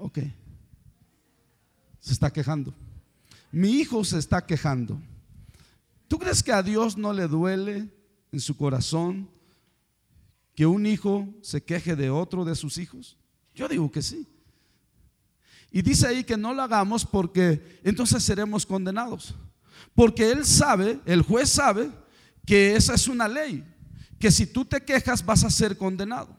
Ok. 0.00 0.18
Se 2.00 2.12
está 2.14 2.32
quejando. 2.32 2.74
Mi 3.52 3.72
hijo 3.72 4.02
se 4.04 4.18
está 4.18 4.44
quejando. 4.44 4.98
¿Tú 6.08 6.18
crees 6.18 6.42
que 6.42 6.52
a 6.52 6.62
Dios 6.62 6.96
no 6.96 7.12
le 7.12 7.28
duele 7.28 7.88
en 8.32 8.40
su 8.40 8.56
corazón 8.56 9.28
que 10.54 10.66
un 10.66 10.86
hijo 10.86 11.28
se 11.42 11.62
queje 11.62 11.94
de 11.96 12.08
otro 12.08 12.44
de 12.44 12.56
sus 12.56 12.78
hijos? 12.78 13.16
Yo 13.54 13.68
digo 13.68 13.90
que 13.90 14.00
sí. 14.00 14.26
Y 15.70 15.82
dice 15.82 16.06
ahí 16.06 16.24
que 16.24 16.36
no 16.36 16.54
lo 16.54 16.62
hagamos 16.62 17.04
porque 17.04 17.80
entonces 17.84 18.22
seremos 18.22 18.64
condenados. 18.64 19.34
Porque 19.94 20.30
él 20.30 20.46
sabe, 20.46 20.98
el 21.04 21.22
juez 21.22 21.50
sabe, 21.50 21.90
que 22.46 22.74
esa 22.74 22.94
es 22.94 23.06
una 23.06 23.28
ley, 23.28 23.64
que 24.18 24.30
si 24.32 24.46
tú 24.46 24.64
te 24.64 24.80
quejas 24.80 25.24
vas 25.24 25.44
a 25.44 25.50
ser 25.50 25.76
condenado. 25.76 26.36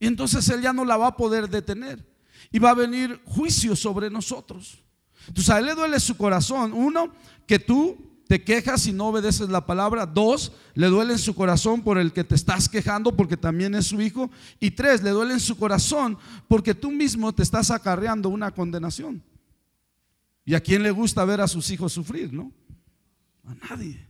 Y 0.00 0.06
entonces 0.06 0.48
él 0.48 0.62
ya 0.62 0.72
no 0.72 0.84
la 0.84 0.96
va 0.96 1.08
a 1.08 1.16
poder 1.16 1.48
detener 1.48 2.13
y 2.50 2.58
va 2.58 2.70
a 2.70 2.74
venir 2.74 3.20
juicio 3.24 3.76
sobre 3.76 4.10
nosotros. 4.10 4.84
Entonces 5.28 5.50
a 5.50 5.58
él 5.58 5.66
le 5.66 5.74
duele 5.74 6.00
su 6.00 6.16
corazón. 6.16 6.72
Uno, 6.72 7.12
que 7.46 7.58
tú 7.58 8.14
te 8.26 8.42
quejas 8.42 8.86
y 8.86 8.92
no 8.92 9.08
obedeces 9.08 9.48
la 9.48 9.66
palabra. 9.66 10.06
Dos, 10.06 10.52
le 10.74 10.86
duele 10.88 11.14
en 11.14 11.18
su 11.18 11.34
corazón 11.34 11.82
por 11.82 11.98
el 11.98 12.12
que 12.12 12.24
te 12.24 12.34
estás 12.34 12.68
quejando 12.68 13.14
porque 13.16 13.36
también 13.36 13.74
es 13.74 13.86
su 13.86 14.00
hijo. 14.00 14.30
Y 14.60 14.70
tres, 14.72 15.02
le 15.02 15.10
duele 15.10 15.34
en 15.34 15.40
su 15.40 15.56
corazón 15.56 16.18
porque 16.48 16.74
tú 16.74 16.90
mismo 16.90 17.32
te 17.32 17.42
estás 17.42 17.70
acarreando 17.70 18.28
una 18.28 18.50
condenación. 18.50 19.22
¿Y 20.44 20.54
a 20.54 20.60
quién 20.60 20.82
le 20.82 20.90
gusta 20.90 21.24
ver 21.24 21.40
a 21.40 21.48
sus 21.48 21.70
hijos 21.70 21.92
sufrir, 21.92 22.32
no? 22.32 22.52
A 23.44 23.54
nadie. 23.68 24.06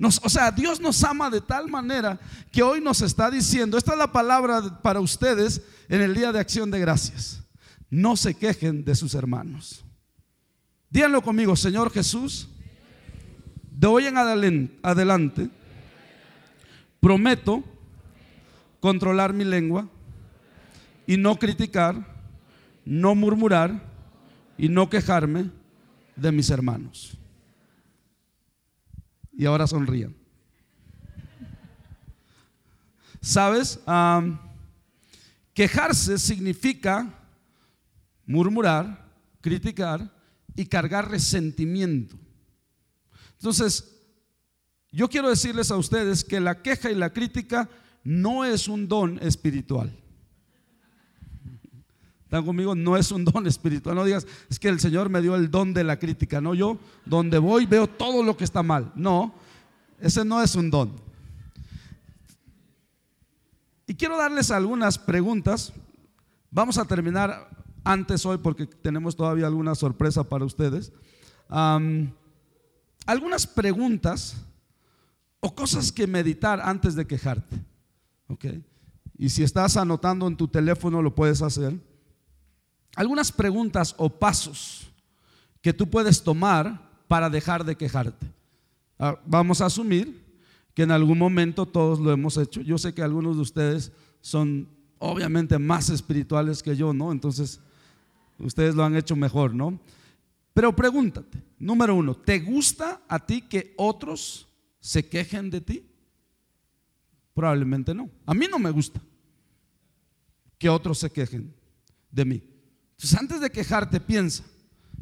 o 0.00 0.28
sea, 0.28 0.50
Dios 0.50 0.80
nos 0.80 1.02
ama 1.04 1.30
de 1.30 1.40
tal 1.40 1.68
manera 1.68 2.18
que 2.50 2.62
hoy 2.62 2.80
nos 2.80 3.00
está 3.00 3.30
diciendo, 3.30 3.78
esta 3.78 3.92
es 3.92 3.98
la 3.98 4.10
palabra 4.10 4.82
para 4.82 5.00
ustedes 5.00 5.62
en 5.88 6.00
el 6.00 6.14
día 6.14 6.32
de 6.32 6.40
acción 6.40 6.70
de 6.70 6.80
gracias 6.80 7.47
no 7.90 8.16
se 8.16 8.34
quejen 8.34 8.84
de 8.84 8.94
sus 8.94 9.14
hermanos. 9.14 9.84
Díganlo 10.90 11.22
conmigo, 11.22 11.56
Señor 11.56 11.90
Jesús, 11.90 12.48
de 13.70 13.86
hoy 13.86 14.06
en 14.06 14.16
adelante, 14.82 15.50
prometo 17.00 17.62
controlar 18.80 19.32
mi 19.32 19.44
lengua 19.44 19.88
y 21.06 21.16
no 21.16 21.36
criticar, 21.36 22.16
no 22.84 23.14
murmurar 23.14 23.82
y 24.56 24.68
no 24.68 24.88
quejarme 24.90 25.50
de 26.16 26.32
mis 26.32 26.50
hermanos. 26.50 27.16
Y 29.32 29.46
ahora 29.46 29.66
sonrían. 29.66 30.14
¿Sabes? 33.20 33.80
quejarse 35.54 36.18
significa 36.18 37.12
murmurar, 38.28 39.10
criticar 39.40 40.12
y 40.54 40.66
cargar 40.66 41.10
resentimiento. 41.10 42.16
Entonces, 43.32 43.96
yo 44.92 45.08
quiero 45.08 45.30
decirles 45.30 45.70
a 45.70 45.76
ustedes 45.76 46.22
que 46.22 46.38
la 46.38 46.62
queja 46.62 46.90
y 46.90 46.94
la 46.94 47.12
crítica 47.12 47.68
no 48.04 48.44
es 48.44 48.68
un 48.68 48.86
don 48.86 49.18
espiritual. 49.22 49.92
¿Están 52.24 52.44
conmigo? 52.44 52.74
No 52.74 52.96
es 52.96 53.10
un 53.10 53.24
don 53.24 53.46
espiritual. 53.46 53.96
No 53.96 54.04
digas, 54.04 54.26
es 54.50 54.58
que 54.58 54.68
el 54.68 54.78
Señor 54.78 55.08
me 55.08 55.22
dio 55.22 55.34
el 55.34 55.50
don 55.50 55.72
de 55.72 55.82
la 55.82 55.98
crítica. 55.98 56.42
No, 56.42 56.54
yo 56.54 56.78
donde 57.06 57.38
voy 57.38 57.64
veo 57.64 57.86
todo 57.86 58.22
lo 58.22 58.36
que 58.36 58.44
está 58.44 58.62
mal. 58.62 58.92
No, 58.94 59.34
ese 59.98 60.24
no 60.26 60.42
es 60.42 60.54
un 60.54 60.70
don. 60.70 60.92
Y 63.86 63.94
quiero 63.94 64.18
darles 64.18 64.50
algunas 64.50 64.98
preguntas. 64.98 65.72
Vamos 66.50 66.76
a 66.76 66.84
terminar 66.84 67.48
antes 67.84 68.24
hoy 68.26 68.38
porque 68.38 68.66
tenemos 68.66 69.16
todavía 69.16 69.46
alguna 69.46 69.74
sorpresa 69.74 70.24
para 70.24 70.44
ustedes. 70.44 70.92
algunas 73.06 73.46
preguntas 73.46 74.36
o 75.40 75.54
cosas 75.54 75.92
que 75.92 76.06
meditar 76.06 76.60
antes 76.60 76.94
de 76.94 77.06
quejarte. 77.06 77.64
¿ok? 78.28 78.44
Y 79.16 79.30
si 79.30 79.42
estás 79.42 79.76
anotando 79.76 80.26
en 80.28 80.36
tu 80.36 80.46
teléfono 80.46 81.02
lo 81.02 81.14
puedes 81.14 81.42
hacer. 81.42 81.78
Algunas 82.94 83.32
preguntas 83.32 83.94
o 83.98 84.08
pasos 84.08 84.90
que 85.60 85.72
tú 85.72 85.88
puedes 85.88 86.22
tomar 86.22 86.88
para 87.08 87.28
dejar 87.28 87.64
de 87.64 87.76
quejarte. 87.76 88.26
Ah, 88.98 89.18
vamos 89.26 89.60
a 89.60 89.66
asumir 89.66 90.24
que 90.74 90.82
en 90.82 90.90
algún 90.90 91.18
momento 91.18 91.66
todos 91.66 91.98
lo 91.98 92.12
hemos 92.12 92.36
hecho. 92.36 92.60
Yo 92.60 92.78
sé 92.78 92.94
que 92.94 93.02
algunos 93.02 93.36
de 93.36 93.42
ustedes 93.42 93.92
son 94.20 94.68
obviamente 94.98 95.58
más 95.58 95.90
espirituales 95.90 96.62
que 96.62 96.76
yo, 96.76 96.92
¿no? 96.92 97.12
Entonces, 97.12 97.60
Ustedes 98.38 98.74
lo 98.74 98.84
han 98.84 98.96
hecho 98.96 99.16
mejor, 99.16 99.54
¿no? 99.54 99.78
Pero 100.54 100.74
pregúntate, 100.74 101.42
número 101.58 101.94
uno, 101.94 102.16
¿te 102.16 102.40
gusta 102.40 103.02
a 103.08 103.24
ti 103.24 103.42
que 103.42 103.74
otros 103.76 104.48
se 104.80 105.08
quejen 105.08 105.50
de 105.50 105.60
ti? 105.60 105.86
Probablemente 107.34 107.94
no. 107.94 108.10
A 108.26 108.34
mí 108.34 108.46
no 108.50 108.58
me 108.58 108.70
gusta 108.70 109.00
que 110.58 110.68
otros 110.68 110.98
se 110.98 111.10
quejen 111.10 111.54
de 112.10 112.24
mí. 112.24 112.42
Entonces, 112.92 113.18
antes 113.18 113.40
de 113.40 113.50
quejarte, 113.50 114.00
piensa 114.00 114.44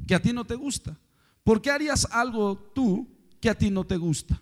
que 0.06 0.14
a 0.14 0.20
ti 0.20 0.32
no 0.32 0.44
te 0.44 0.54
gusta. 0.54 0.98
¿Por 1.42 1.62
qué 1.62 1.70
harías 1.70 2.06
algo 2.10 2.58
tú 2.74 3.08
que 3.40 3.48
a 3.48 3.54
ti 3.54 3.70
no 3.70 3.84
te 3.84 3.96
gusta? 3.96 4.40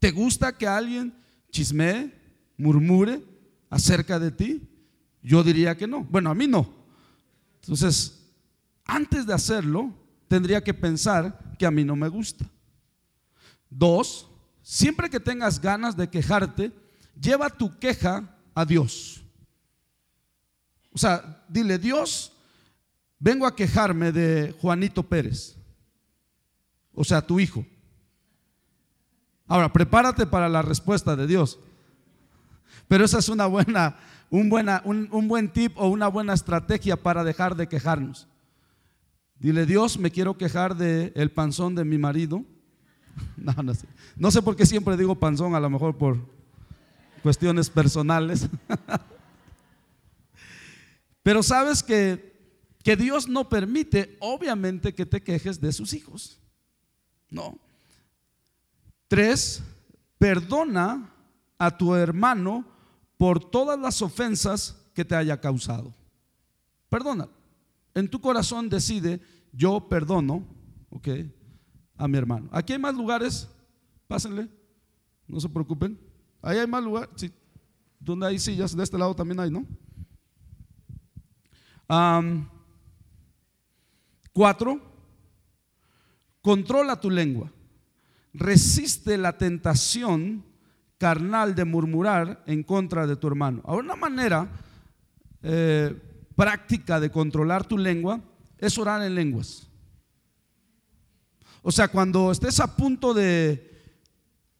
¿Te 0.00 0.10
gusta 0.10 0.56
que 0.56 0.66
alguien 0.66 1.14
chismee, 1.50 2.12
murmure 2.56 3.22
acerca 3.70 4.18
de 4.18 4.30
ti? 4.32 4.68
Yo 5.22 5.44
diría 5.44 5.76
que 5.76 5.86
no. 5.86 6.02
Bueno, 6.04 6.30
a 6.30 6.34
mí 6.34 6.46
no. 6.48 6.68
Entonces, 7.62 8.15
antes 8.86 9.26
de 9.26 9.34
hacerlo, 9.34 9.92
tendría 10.28 10.62
que 10.62 10.74
pensar 10.74 11.54
que 11.58 11.66
a 11.66 11.70
mí 11.70 11.84
no 11.84 11.96
me 11.96 12.08
gusta. 12.08 12.44
Dos, 13.68 14.28
siempre 14.62 15.10
que 15.10 15.20
tengas 15.20 15.60
ganas 15.60 15.96
de 15.96 16.08
quejarte, 16.08 16.72
lleva 17.20 17.50
tu 17.50 17.78
queja 17.78 18.36
a 18.54 18.64
Dios. 18.64 19.22
O 20.92 20.98
sea, 20.98 21.44
dile, 21.48 21.78
Dios, 21.78 22.32
vengo 23.18 23.46
a 23.46 23.54
quejarme 23.54 24.12
de 24.12 24.54
Juanito 24.60 25.02
Pérez. 25.02 25.56
O 26.94 27.04
sea, 27.04 27.20
tu 27.20 27.38
hijo. 27.38 27.66
Ahora, 29.46 29.72
prepárate 29.72 30.26
para 30.26 30.48
la 30.48 30.62
respuesta 30.62 31.14
de 31.14 31.26
Dios. 31.26 31.58
Pero 32.88 33.04
esa 33.04 33.18
es 33.18 33.28
una 33.28 33.46
buena, 33.46 33.96
un, 34.30 34.48
buena, 34.48 34.82
un, 34.84 35.28
buen 35.28 35.52
tip 35.52 35.76
o 35.76 35.88
una 35.88 36.08
buena 36.08 36.32
estrategia 36.32 36.96
para 36.96 37.24
dejar 37.24 37.56
de 37.56 37.68
quejarnos. 37.68 38.26
Dile, 39.38 39.66
Dios, 39.66 39.98
me 39.98 40.10
quiero 40.10 40.38
quejar 40.38 40.76
del 40.76 41.12
el 41.14 41.30
panzón 41.30 41.74
de 41.74 41.84
mi 41.84 41.98
marido. 41.98 42.44
No, 44.16 44.30
sé. 44.30 44.42
Por 44.42 44.56
qué 44.56 44.66
siempre 44.66 44.96
digo 44.96 45.14
panzón, 45.14 45.54
a 45.54 45.60
lo 45.60 45.70
mejor 45.70 45.96
por 45.96 46.18
cuestiones 47.22 47.68
personales. 47.68 48.48
Pero 51.22 51.42
sabes 51.42 51.82
que, 51.82 52.34
que 52.82 52.96
Dios 52.96 53.28
no 53.28 53.48
permite, 53.48 54.16
obviamente, 54.20 54.94
que 54.94 55.04
te 55.04 55.22
quejes 55.22 55.60
de 55.60 55.72
sus 55.72 55.92
hijos. 55.92 56.38
No. 57.30 57.58
Tres, 59.08 59.62
perdona 60.18 61.12
a 61.58 61.76
tu 61.76 61.94
hermano 61.94 62.64
por 63.16 63.50
todas 63.50 63.78
las 63.78 64.02
ofensas 64.02 64.76
que 64.94 65.04
te 65.04 65.14
haya 65.14 65.40
causado. 65.40 65.94
Perdona. 66.88 67.28
En 67.96 68.08
tu 68.08 68.20
corazón 68.20 68.68
decide, 68.68 69.22
yo 69.52 69.88
perdono, 69.88 70.46
¿ok? 70.90 71.08
A 71.96 72.06
mi 72.06 72.18
hermano. 72.18 72.46
Aquí 72.52 72.74
hay 72.74 72.78
más 72.78 72.94
lugares, 72.94 73.48
pásenle, 74.06 74.50
no 75.26 75.40
se 75.40 75.48
preocupen. 75.48 75.98
Ahí 76.42 76.58
hay 76.58 76.66
más 76.66 76.84
lugares, 76.84 77.08
sí. 77.16 77.32
Donde 77.98 78.26
hay 78.26 78.38
sillas, 78.38 78.76
de 78.76 78.84
este 78.84 78.98
lado 78.98 79.16
también 79.16 79.40
hay, 79.40 79.50
¿no? 79.50 79.64
cuatro, 84.34 84.78
controla 86.42 87.00
tu 87.00 87.10
lengua. 87.10 87.50
Resiste 88.34 89.16
la 89.16 89.38
tentación 89.38 90.44
carnal 90.98 91.54
de 91.54 91.64
murmurar 91.64 92.44
en 92.46 92.62
contra 92.62 93.06
de 93.06 93.16
tu 93.16 93.26
hermano. 93.26 93.62
Ahora, 93.64 93.84
una 93.84 93.96
manera 93.96 94.50
eh, 95.42 96.05
práctica 96.36 97.00
de 97.00 97.10
controlar 97.10 97.66
tu 97.66 97.76
lengua 97.78 98.20
es 98.58 98.78
orar 98.78 99.02
en 99.02 99.14
lenguas. 99.14 99.68
O 101.62 101.72
sea, 101.72 101.88
cuando 101.88 102.30
estés 102.30 102.60
a 102.60 102.76
punto 102.76 103.12
de, 103.12 103.72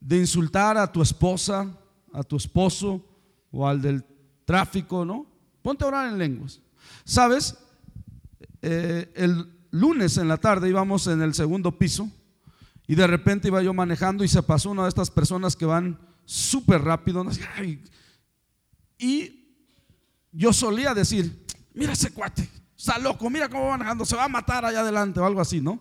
de 0.01 0.19
insultar 0.19 0.77
a 0.77 0.91
tu 0.91 1.03
esposa, 1.03 1.71
a 2.13 2.23
tu 2.25 2.37
esposo 2.37 3.05
o 3.53 3.69
al 3.69 3.81
del 3.81 4.05
tráfico, 4.45 5.05
¿no? 5.05 5.27
Ponte 5.63 5.85
a 5.85 5.89
orar 5.89 6.09
en 6.09 6.19
lenguas. 6.19 6.61
¿Sabes? 7.05 7.57
Eh, 8.63 9.13
el 9.15 9.53
lunes 9.71 10.17
en 10.17 10.29
la 10.29 10.39
tarde 10.39 10.69
íbamos 10.69 11.07
en 11.07 11.23
el 11.23 11.35
segundo 11.35 11.79
piso 11.79 12.11
y 12.87 12.95
de 12.95 13.07
repente 13.07 13.49
iba 13.49 13.63
yo 13.63 13.75
manejando 13.75 14.25
y 14.25 14.29
se 14.29 14.43
pasó 14.43 14.71
una 14.71 14.85
de 14.85 14.89
estas 14.89 15.11
personas 15.11 15.55
que 15.55 15.67
van 15.67 15.99
súper 16.25 16.83
rápido. 16.83 17.25
Y 18.99 19.47
yo 20.33 20.53
solía 20.53 20.95
decir, 20.95 21.46
mira 21.77 21.93
ese 21.93 22.11
cuate, 22.11 22.49
está 22.77 22.99
loco, 22.99 23.31
mira 23.31 23.49
cómo 23.49 23.67
va 23.67 23.77
manejando, 23.77 24.05
se 24.05 24.17
va 24.17 24.25
a 24.25 24.29
matar 24.29 24.65
allá 24.65 24.81
adelante 24.81 25.21
o 25.21 25.27
algo 25.27 25.41
así, 25.41 25.61
¿no? 25.61 25.79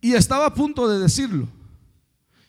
Y 0.00 0.14
estaba 0.14 0.46
a 0.46 0.54
punto 0.54 0.88
de 0.88 0.98
decirlo. 0.98 1.46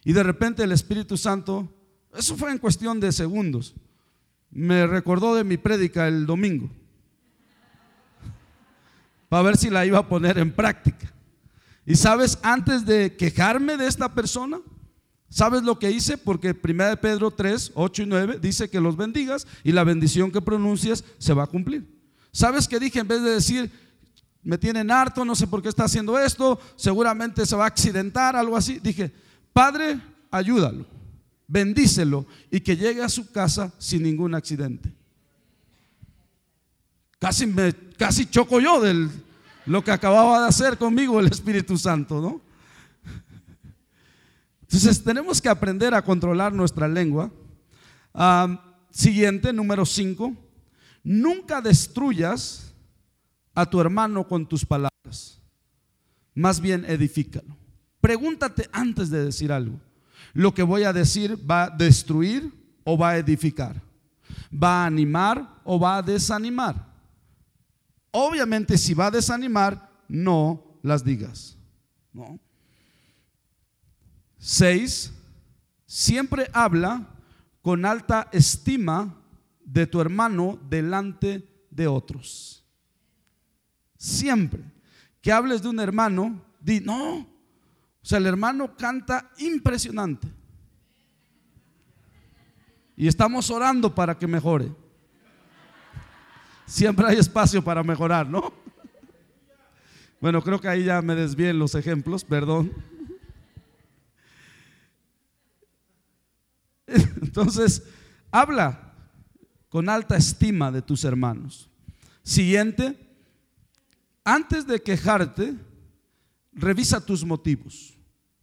Y 0.03 0.13
de 0.13 0.23
repente 0.23 0.63
el 0.63 0.71
Espíritu 0.71 1.17
Santo, 1.17 1.69
eso 2.15 2.37
fue 2.37 2.51
en 2.51 2.57
cuestión 2.57 2.99
de 2.99 3.11
segundos, 3.11 3.75
me 4.49 4.87
recordó 4.87 5.35
de 5.35 5.43
mi 5.43 5.57
prédica 5.57 6.07
el 6.07 6.25
domingo. 6.25 6.69
Para 9.27 9.43
ver 9.43 9.57
si 9.57 9.69
la 9.69 9.85
iba 9.85 9.99
a 9.99 10.07
poner 10.07 10.37
en 10.37 10.51
práctica. 10.53 11.11
Y 11.85 11.95
sabes, 11.95 12.39
antes 12.41 12.85
de 12.85 13.17
quejarme 13.17 13.75
de 13.75 13.87
esta 13.87 14.13
persona, 14.13 14.59
¿Sabes 15.29 15.63
lo 15.63 15.79
que 15.79 15.91
hice? 15.91 16.17
Porque 16.17 16.49
1 16.49 17.01
Pedro 17.01 17.31
3, 17.31 17.71
8 17.75 18.03
y 18.03 18.05
9 18.05 18.39
dice 18.41 18.69
que 18.69 18.79
los 18.79 18.95
bendigas 18.95 19.47
y 19.63 19.71
la 19.71 19.83
bendición 19.83 20.31
que 20.31 20.41
pronuncias 20.41 21.03
se 21.17 21.33
va 21.33 21.43
a 21.43 21.47
cumplir. 21.47 21.87
¿Sabes 22.31 22.67
qué 22.67 22.79
dije? 22.79 22.99
En 22.99 23.07
vez 23.07 23.21
de 23.21 23.31
decir, 23.31 23.71
me 24.43 24.57
tienen 24.57 24.91
harto, 24.91 25.25
no 25.25 25.35
sé 25.35 25.47
por 25.47 25.61
qué 25.61 25.69
está 25.69 25.85
haciendo 25.85 26.19
esto, 26.19 26.59
seguramente 26.75 27.45
se 27.45 27.55
va 27.55 27.63
a 27.63 27.67
accidentar, 27.67 28.35
algo 28.35 28.55
así, 28.55 28.79
dije, 28.79 29.11
Padre, 29.51 29.99
ayúdalo, 30.29 30.85
bendícelo 31.47 32.25
y 32.51 32.59
que 32.59 32.77
llegue 32.77 33.01
a 33.01 33.09
su 33.09 33.31
casa 33.31 33.73
sin 33.79 34.03
ningún 34.03 34.35
accidente. 34.35 34.93
Casi, 37.17 37.47
me, 37.47 37.73
casi 37.97 38.27
choco 38.27 38.59
yo 38.59 38.79
de 38.81 39.09
lo 39.65 39.83
que 39.83 39.91
acababa 39.91 40.41
de 40.41 40.47
hacer 40.47 40.77
conmigo 40.77 41.19
el 41.19 41.27
Espíritu 41.27 41.77
Santo, 41.77 42.21
¿no? 42.21 42.44
Entonces 44.75 45.01
tenemos 45.01 45.41
que 45.41 45.47
aprender 45.47 45.93
a 45.93 46.01
controlar 46.01 46.51
nuestra 46.51 46.89
lengua. 46.89 47.31
siguiente, 48.91 49.53
número 49.53 49.85
5. 49.85 50.35
Nunca 51.01 51.61
destruyas 51.61 52.73
a 53.53 53.65
tu 53.65 53.79
hermano 53.79 54.27
con 54.27 54.45
tus 54.45 54.65
palabras. 54.65 55.41
Más 56.33 56.59
bien 56.59 56.83
edifícalo. 56.89 57.55
Pregúntate 58.01 58.67
antes 58.73 59.09
de 59.09 59.23
decir 59.23 59.53
algo. 59.53 59.79
¿Lo 60.33 60.53
que 60.53 60.63
voy 60.63 60.83
a 60.83 60.91
decir 60.91 61.39
va 61.49 61.63
a 61.63 61.69
destruir 61.69 62.51
o 62.83 62.97
va 62.97 63.11
a 63.11 63.17
edificar? 63.17 63.81
¿Va 64.51 64.83
a 64.83 64.87
animar 64.87 65.61
o 65.63 65.79
va 65.79 65.99
a 65.99 66.01
desanimar? 66.01 66.85
Obviamente 68.11 68.77
si 68.77 68.93
va 68.93 69.05
a 69.05 69.11
desanimar, 69.11 69.89
no 70.09 70.79
las 70.83 71.05
digas. 71.05 71.57
¿no? 72.11 72.41
Seis, 74.47 75.11
siempre 75.87 76.51
habla 76.53 77.07
con 77.63 77.83
alta 77.83 78.29
estima 78.31 79.15
de 79.63 79.87
tu 79.87 79.99
hermano 79.99 80.59
delante 80.69 81.65
de 81.71 81.87
otros. 81.87 82.63
Siempre 83.97 84.61
que 85.19 85.31
hables 85.31 85.63
de 85.63 85.69
un 85.69 85.79
hermano, 85.79 86.43
di, 86.59 86.79
no, 86.79 87.21
o 87.21 87.27
sea, 88.03 88.19
el 88.19 88.27
hermano 88.27 88.77
canta 88.77 89.31
impresionante. 89.39 90.27
Y 92.95 93.07
estamos 93.07 93.49
orando 93.49 93.95
para 93.95 94.15
que 94.15 94.27
mejore. 94.27 94.71
Siempre 96.67 97.07
hay 97.07 97.17
espacio 97.17 97.63
para 97.63 97.81
mejorar, 97.81 98.29
¿no? 98.29 98.53
Bueno, 100.21 100.39
creo 100.43 100.61
que 100.61 100.67
ahí 100.67 100.83
ya 100.83 101.01
me 101.01 101.15
desvíen 101.15 101.57
los 101.57 101.73
ejemplos, 101.73 102.23
perdón. 102.23 102.94
Entonces, 107.21 107.83
habla 108.31 108.93
con 109.69 109.89
alta 109.89 110.15
estima 110.15 110.71
de 110.71 110.81
tus 110.81 111.03
hermanos. 111.03 111.69
Siguiente, 112.23 112.97
antes 114.23 114.65
de 114.65 114.81
quejarte, 114.81 115.55
revisa 116.53 117.05
tus 117.05 117.23
motivos. 117.23 117.97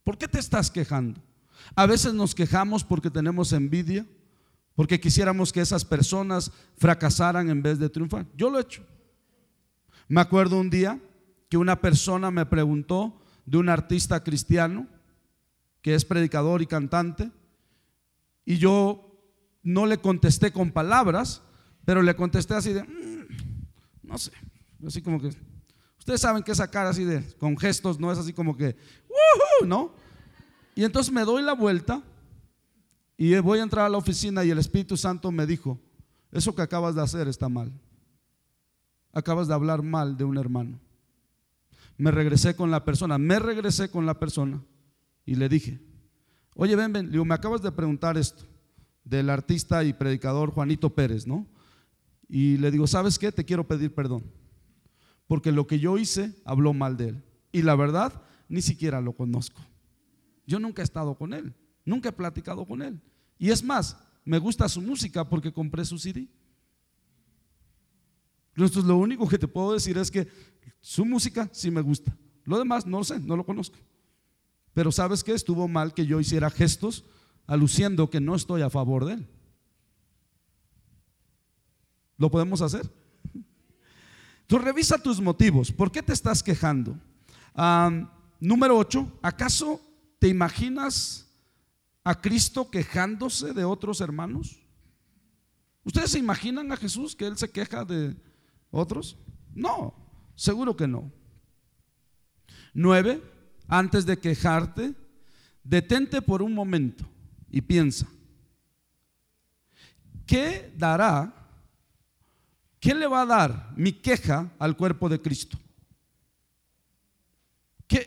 ¿Por 0.05 0.19
qué 0.19 0.29
te 0.29 0.39
estás 0.39 0.71
quejando? 0.71 1.21
A 1.75 1.87
veces 1.87 2.13
nos 2.13 2.35
quejamos 2.35 2.85
porque 2.85 3.11
tenemos 3.11 3.53
envidia, 3.53 4.07
porque 4.75 5.01
quisiéramos 5.01 5.53
que 5.53 5.61
esas 5.61 5.85
personas 5.85 6.51
fracasaran 6.77 7.51
en 7.51 7.63
vez 7.63 7.79
de 7.79 7.89
triunfar. 7.89 8.27
Yo 8.37 8.51
lo 8.51 8.59
he 8.59 8.63
hecho. 8.63 8.85
Me 10.09 10.21
acuerdo 10.21 10.59
un 10.59 10.71
día 10.71 11.01
que 11.49 11.57
una 11.57 11.81
persona 11.81 12.31
me 12.31 12.47
preguntó 12.47 13.21
de 13.47 13.59
un 13.59 13.69
artista 13.69 14.23
cristiano 14.23 14.87
que 15.81 15.95
es 15.95 16.05
predicador 16.05 16.63
y 16.63 16.67
cantante 16.67 17.31
y 18.45 18.59
yo 18.59 19.13
no 19.63 19.87
le 19.87 19.99
contesté 19.99 20.53
con 20.53 20.73
palabras, 20.73 21.43
pero 21.85 22.03
le 22.03 22.15
contesté 22.17 22.55
así 22.55 22.73
de, 22.73 22.83
mm, 22.83 23.27
no 24.03 24.19
sé, 24.19 24.33
así 24.87 25.01
como 25.03 25.21
que, 25.21 25.31
ustedes 25.99 26.21
saben 26.21 26.43
que 26.43 26.53
esa 26.53 26.71
cara 26.71 26.91
así 26.91 27.05
de, 27.05 27.23
con 27.39 27.57
gestos, 27.57 27.99
no 27.99 28.11
es 28.13 28.19
así 28.19 28.33
como 28.33 28.57
que, 28.57 28.77
¿no? 29.67 29.95
Y 30.75 30.85
entonces 30.85 31.13
me 31.13 31.23
doy 31.23 31.43
la 31.43 31.55
vuelta 31.55 32.03
y 33.17 33.39
voy 33.39 33.61
a 33.61 33.63
entrar 33.63 33.87
a 33.87 33.89
la 33.89 33.99
oficina 33.99 34.45
y 34.45 34.51
el 34.51 34.59
Espíritu 34.59 34.97
Santo 34.97 35.31
me 35.31 35.47
dijo, 35.47 35.79
eso 36.33 36.55
que 36.55 36.63
acabas 36.63 36.95
de 36.95 37.03
hacer 37.03 37.29
está 37.29 37.49
mal. 37.49 37.73
acabas 39.13 39.47
de 39.47 39.55
hablar 39.55 39.83
mal 39.83 40.17
de 40.17 40.25
un 40.25 40.39
hermano. 40.39 40.81
Me 41.99 42.11
regresé 42.11 42.57
con 42.57 42.71
la 42.71 42.85
persona, 42.85 43.19
me 43.19 43.39
regresé 43.39 43.91
con 43.91 44.07
la 44.07 44.19
persona 44.19 44.63
y 45.27 45.35
le 45.35 45.51
dije, 45.51 45.79
oye, 46.55 46.77
ven, 46.77 46.93
ven, 46.93 47.11
digo, 47.11 47.25
me 47.25 47.35
acabas 47.35 47.63
de 47.63 47.73
preguntar 47.73 48.17
esto 48.17 48.45
del 49.05 49.31
artista 49.31 49.83
y 49.85 49.93
predicador 49.93 50.51
Juanito 50.51 50.95
Pérez, 50.95 51.27
¿no? 51.27 51.47
Y 52.29 52.57
le 52.59 52.71
digo, 52.71 52.87
¿sabes 52.87 53.19
qué? 53.19 53.33
Te 53.33 53.45
quiero 53.45 53.67
pedir 53.67 53.95
perdón, 53.95 54.25
porque 55.27 55.53
lo 55.53 55.67
que 55.67 55.79
yo 55.79 55.99
hice 55.99 56.35
habló 56.45 56.73
mal 56.73 56.97
de 56.97 57.09
él. 57.09 57.25
Y 57.53 57.63
la 57.63 57.75
verdad, 57.77 58.23
ni 58.49 58.63
siquiera 58.63 59.01
lo 59.01 59.13
conozco. 59.13 59.61
Yo 60.47 60.59
nunca 60.59 60.83
he 60.83 60.85
estado 60.85 61.15
con 61.15 61.35
él, 61.35 61.55
nunca 61.85 62.09
he 62.09 62.13
platicado 62.13 62.65
con 62.65 62.83
él. 62.83 63.01
Y 63.39 63.51
es 63.51 63.63
más, 63.63 63.99
me 64.25 64.39
gusta 64.39 64.69
su 64.69 64.81
música 64.81 65.29
porque 65.29 65.53
compré 65.53 65.85
su 65.85 65.99
CD. 65.99 66.29
Entonces 68.55 68.85
lo 68.85 68.97
único 68.97 69.29
que 69.29 69.39
te 69.39 69.49
puedo 69.49 69.73
decir 69.73 69.97
es 69.99 70.11
que 70.11 70.29
su 70.81 71.05
música 71.05 71.49
sí 71.53 71.71
me 71.71 71.81
gusta. 71.81 72.17
Lo 72.45 72.59
demás 72.59 72.87
no 72.87 72.99
lo 72.99 73.05
sé, 73.05 73.19
no 73.21 73.37
lo 73.37 73.45
conozco. 73.45 73.77
Pero 74.75 74.91
sabes 74.93 75.23
que 75.23 75.33
estuvo 75.33 75.69
mal 75.69 75.95
que 75.95 76.07
yo 76.07 76.21
hiciera 76.21 76.51
gestos 76.51 77.05
aluciendo 77.47 78.09
que 78.11 78.21
no 78.21 78.35
estoy 78.35 78.63
a 78.63 78.71
favor 78.71 79.05
de 79.05 79.15
él. 79.15 79.29
¿Lo 82.17 82.31
podemos 82.31 82.63
hacer? 82.63 82.89
Tú 84.47 84.59
revisa 84.59 84.99
tus 84.99 85.21
motivos. 85.21 85.73
¿Por 85.73 85.91
qué 85.91 86.03
te 86.03 86.13
estás 86.13 86.43
quejando? 86.43 86.97
número 88.41 88.79
8. 88.79 89.21
¿Acaso 89.23 89.81
te 90.19 90.29
imaginas 90.29 91.29
a 92.05 92.21
Cristo 92.21 92.71
quejándose 92.71 93.53
de 93.53 93.65
otros 93.65 94.01
hermanos? 94.01 94.63
¿Ustedes 95.85 96.13
se 96.13 96.19
imaginan 96.19 96.71
a 96.71 96.77
Jesús 96.77 97.17
que 97.17 97.27
Él 97.27 97.37
se 97.37 97.51
queja 97.51 97.85
de 97.85 98.17
otros? 98.71 99.19
No, 99.55 99.95
seguro 100.35 100.77
que 100.77 100.87
no. 100.87 101.11
Nueve, 102.73 103.23
antes 103.69 104.07
de 104.07 104.19
quejarte, 104.19 104.95
detente 105.65 106.23
por 106.23 106.43
un 106.43 106.55
momento 106.55 107.05
y 107.51 107.61
piensa, 107.61 108.07
¿qué 110.27 110.73
dará, 110.77 111.35
qué 112.81 112.95
le 112.95 113.07
va 113.07 113.23
a 113.23 113.27
dar 113.27 113.73
mi 113.77 113.93
queja 113.93 114.53
al 114.59 114.77
cuerpo 114.77 115.09
de 115.09 115.21
Cristo? 115.21 115.59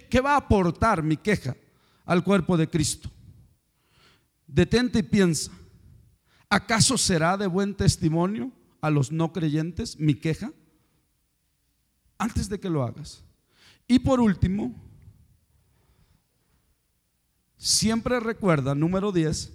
¿Qué, 0.09 0.19
va 0.19 0.33
a 0.33 0.37
aportar 0.37 1.03
mi 1.03 1.15
queja 1.15 1.55
al 2.05 2.23
cuerpo 2.23 2.57
de 2.57 2.67
Cristo? 2.67 3.11
Detente 4.47 4.99
y 4.99 5.03
piensa, 5.03 5.51
¿acaso 6.49 6.97
será 6.97 7.37
de 7.37 7.45
buen 7.45 7.75
testimonio 7.75 8.51
a 8.81 8.89
los 8.89 9.11
no 9.11 9.31
creyentes 9.31 9.99
mi 9.99 10.15
queja? 10.15 10.51
Antes 12.17 12.49
de 12.49 12.59
que 12.59 12.69
lo 12.69 12.81
hagas. 12.81 13.23
Y 13.87 13.99
por 13.99 14.19
último, 14.19 14.73
siempre 17.57 18.19
recuerda, 18.19 18.75
número 18.75 19.11
10, 19.11 19.53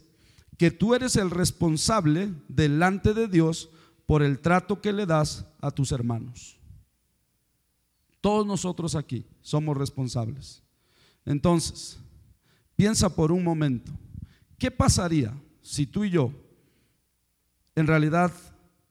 que 0.58 0.70
tú 0.70 0.94
eres 0.94 1.16
el 1.16 1.30
responsable 1.30 2.34
delante 2.48 3.14
de 3.14 3.28
Dios 3.28 3.70
por 4.06 4.22
el 4.22 4.40
trato 4.40 4.80
que 4.80 4.92
le 4.92 5.06
das 5.06 5.46
a 5.60 5.70
tus 5.70 5.92
hermanos. 5.92 6.58
Todos 8.20 8.46
nosotros 8.46 8.94
aquí 8.94 9.24
somos 9.40 9.76
responsables. 9.76 10.62
Entonces, 11.24 11.98
piensa 12.76 13.14
por 13.14 13.32
un 13.32 13.44
momento, 13.44 13.92
¿qué 14.58 14.70
pasaría 14.70 15.32
si 15.62 15.86
tú 15.86 16.04
y 16.04 16.10
yo 16.10 16.32
en 17.74 17.86
realidad 17.86 18.32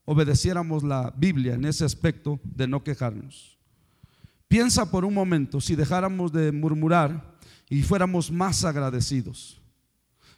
obedeciéramos 0.06 0.84
la 0.84 1.14
Biblia 1.16 1.54
en 1.54 1.66
ese 1.66 1.86
aspecto 1.86 2.40
de 2.44 2.68
no 2.68 2.84
quejarnos? 2.84 3.60
Piensa 4.48 4.90
por 4.90 5.06
un 5.06 5.14
momento 5.14 5.62
si 5.62 5.76
dejáramos 5.76 6.32
de 6.32 6.52
murmurar 6.52 7.29
y 7.70 7.84
fuéramos 7.84 8.32
más 8.32 8.66
agradecidos. 8.66 9.62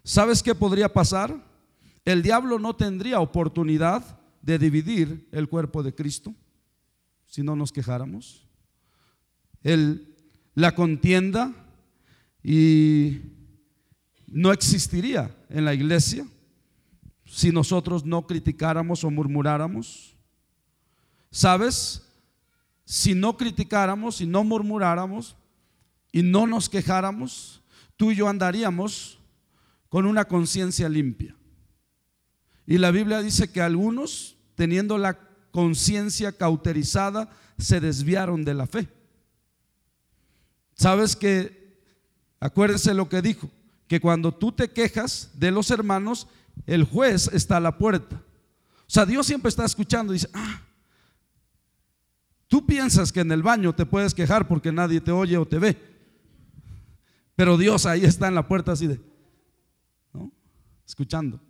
¿Sabes 0.04 0.44
qué 0.44 0.54
podría 0.54 0.92
pasar? 0.92 1.34
El 2.04 2.22
diablo 2.22 2.60
no 2.60 2.76
tendría 2.76 3.20
oportunidad 3.20 4.20
de 4.42 4.60
dividir 4.60 5.28
el 5.32 5.48
cuerpo 5.48 5.82
de 5.82 5.96
Cristo 5.96 6.36
si 7.26 7.42
no 7.42 7.56
nos 7.56 7.72
quejáramos. 7.72 8.46
El, 9.64 10.16
la 10.56 10.76
contienda 10.76 11.54
y 12.44 13.22
no 14.28 14.52
existiría 14.52 15.36
en 15.50 15.64
la 15.64 15.74
iglesia 15.74 16.28
si 17.26 17.52
nosotros 17.52 18.04
no 18.04 18.28
criticáramos 18.28 19.04
o 19.04 19.12
murmuráramos. 19.12 20.18
¿Sabes? 21.30 22.02
Si 22.84 23.14
no 23.14 23.38
criticáramos, 23.38 24.18
si 24.18 24.26
no 24.26 24.44
murmuráramos 24.44 25.38
y 26.12 26.24
no 26.24 26.48
nos 26.48 26.70
quejáramos, 26.70 27.62
tú 27.96 28.12
y 28.12 28.16
yo 28.16 28.28
andaríamos 28.28 29.20
con 29.90 30.06
una 30.06 30.26
conciencia 30.26 30.90
limpia. 30.90 31.36
Y 32.66 32.78
la 32.78 32.92
Biblia 32.92 33.22
dice 33.22 33.52
que 33.52 33.62
algunos, 33.62 34.38
teniendo 34.56 34.98
la 34.98 35.20
conciencia 35.52 36.32
cauterizada, 36.32 37.30
se 37.58 37.80
desviaron 37.80 38.44
de 38.44 38.54
la 38.54 38.68
fe. 38.68 38.88
¿Sabes 40.76 41.16
que, 41.16 41.78
acuérdense 42.40 42.94
lo 42.94 43.10
que 43.10 43.22
dijo, 43.22 43.50
que 43.88 44.00
cuando 44.00 44.34
tú 44.34 44.52
te 44.52 44.72
quejas 44.72 45.32
de 45.34 45.52
los 45.52 45.70
hermanos, 45.70 46.28
el 46.66 46.86
juez 46.86 47.30
está 47.34 47.58
a 47.58 47.60
la 47.60 47.78
puerta. 47.78 48.16
O 48.16 48.94
sea, 48.94 49.06
Dios 49.06 49.28
siempre 49.28 49.50
está 49.50 49.66
escuchando 49.66 50.14
y 50.14 50.16
dice, 50.16 50.30
ah, 50.34 50.62
tú 52.48 52.66
piensas 52.66 53.12
que 53.12 53.20
en 53.20 53.32
el 53.32 53.44
baño 53.44 53.74
te 53.74 53.86
puedes 53.86 54.14
quejar 54.14 54.48
porque 54.48 54.72
nadie 54.72 55.02
te 55.02 55.12
oye 55.12 55.38
o 55.38 55.46
te 55.46 55.60
ve. 55.60 55.91
Pero 57.42 57.58
Dios 57.58 57.88
ahí 57.88 58.06
está 58.06 58.28
en 58.28 58.36
la 58.36 58.48
puerta 58.48 58.74
así 58.74 58.86
de. 58.86 59.02
Escuchando. 60.86 61.42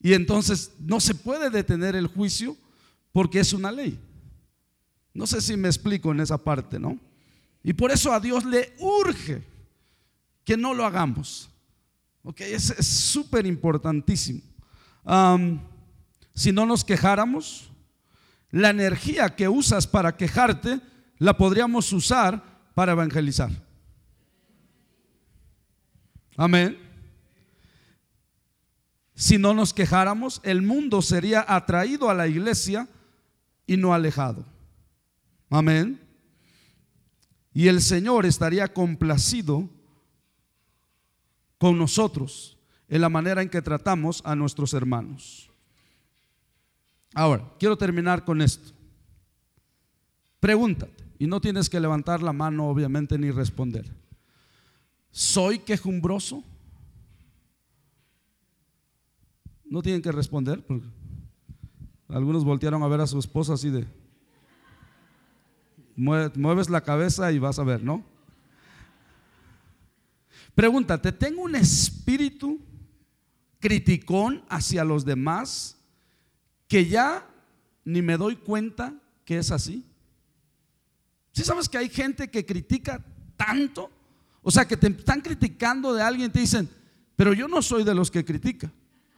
Y 0.00 0.12
entonces 0.12 0.72
no 0.80 0.98
se 0.98 1.14
puede 1.14 1.50
detener 1.50 1.94
el 1.94 2.08
juicio 2.08 2.56
porque 3.12 3.38
es 3.38 3.52
una 3.52 3.70
ley. 3.70 3.96
No 5.14 5.24
sé 5.28 5.40
si 5.40 5.56
me 5.56 5.68
explico 5.68 6.10
en 6.10 6.18
esa 6.18 6.36
parte, 6.36 6.80
¿no? 6.80 6.98
Y 7.62 7.74
por 7.74 7.92
eso 7.92 8.12
a 8.12 8.18
Dios 8.18 8.44
le 8.44 8.74
urge 8.80 9.44
que 10.44 10.56
no 10.56 10.74
lo 10.74 10.84
hagamos. 10.84 11.48
Ok, 12.24 12.40
es 12.40 12.74
súper 12.84 13.46
importantísimo. 13.46 14.40
si 16.34 16.50
no 16.50 16.66
nos 16.66 16.82
quejáramos, 16.82 17.70
la 18.50 18.70
energía 18.70 19.36
que 19.36 19.48
usas 19.48 19.86
para 19.86 20.16
quejarte 20.16 20.80
la 21.18 21.38
podríamos 21.38 21.92
usar 21.92 22.42
para 22.74 22.90
evangelizar. 22.90 23.61
Amén. 26.36 26.78
Si 29.14 29.38
no 29.38 29.54
nos 29.54 29.72
quejáramos, 29.72 30.40
el 30.42 30.62
mundo 30.62 31.02
sería 31.02 31.44
atraído 31.46 32.10
a 32.10 32.14
la 32.14 32.26
iglesia 32.26 32.88
y 33.66 33.76
no 33.76 33.94
alejado. 33.94 34.44
Amén. 35.50 36.00
Y 37.52 37.68
el 37.68 37.82
Señor 37.82 38.24
estaría 38.26 38.72
complacido 38.72 39.68
con 41.58 41.78
nosotros 41.78 42.58
en 42.88 43.00
la 43.00 43.08
manera 43.08 43.42
en 43.42 43.48
que 43.48 43.62
tratamos 43.62 44.22
a 44.24 44.34
nuestros 44.34 44.74
hermanos. 44.74 45.50
Ahora, 47.14 47.52
quiero 47.58 47.76
terminar 47.76 48.24
con 48.24 48.40
esto. 48.40 48.72
Pregúntate, 50.40 51.04
y 51.18 51.26
no 51.26 51.40
tienes 51.40 51.70
que 51.70 51.78
levantar 51.78 52.22
la 52.22 52.32
mano 52.32 52.68
obviamente 52.68 53.16
ni 53.18 53.30
responder. 53.30 54.01
¿Soy 55.12 55.58
quejumbroso? 55.60 56.42
No 59.64 59.82
tienen 59.82 60.02
que 60.02 60.10
responder. 60.10 60.64
Porque 60.66 60.86
algunos 62.08 62.44
voltearon 62.44 62.82
a 62.82 62.88
ver 62.88 63.02
a 63.02 63.06
su 63.06 63.18
esposa 63.18 63.52
así 63.52 63.70
de... 63.70 63.86
Mueves 65.94 66.70
la 66.70 66.80
cabeza 66.80 67.30
y 67.30 67.38
vas 67.38 67.58
a 67.58 67.64
ver, 67.64 67.84
¿no? 67.84 68.04
Pregúntate, 70.54 71.12
¿tengo 71.12 71.42
un 71.42 71.54
espíritu 71.54 72.60
criticón 73.60 74.42
hacia 74.48 74.84
los 74.84 75.04
demás 75.04 75.78
que 76.68 76.86
ya 76.86 77.26
ni 77.84 78.02
me 78.02 78.16
doy 78.16 78.36
cuenta 78.36 78.94
que 79.24 79.38
es 79.38 79.50
así? 79.50 79.86
Si 81.32 81.44
sabes 81.44 81.68
que 81.68 81.78
hay 81.78 81.88
gente 81.88 82.30
que 82.30 82.44
critica 82.44 83.04
tanto? 83.36 83.90
O 84.42 84.50
sea, 84.50 84.66
que 84.66 84.76
te 84.76 84.88
están 84.88 85.20
criticando 85.20 85.94
de 85.94 86.02
alguien 86.02 86.30
te 86.30 86.40
dicen, 86.40 86.68
pero 87.16 87.32
yo 87.32 87.48
no 87.48 87.62
soy 87.62 87.84
de 87.84 87.94
los 87.94 88.10
que 88.10 88.24
critica. 88.24 88.70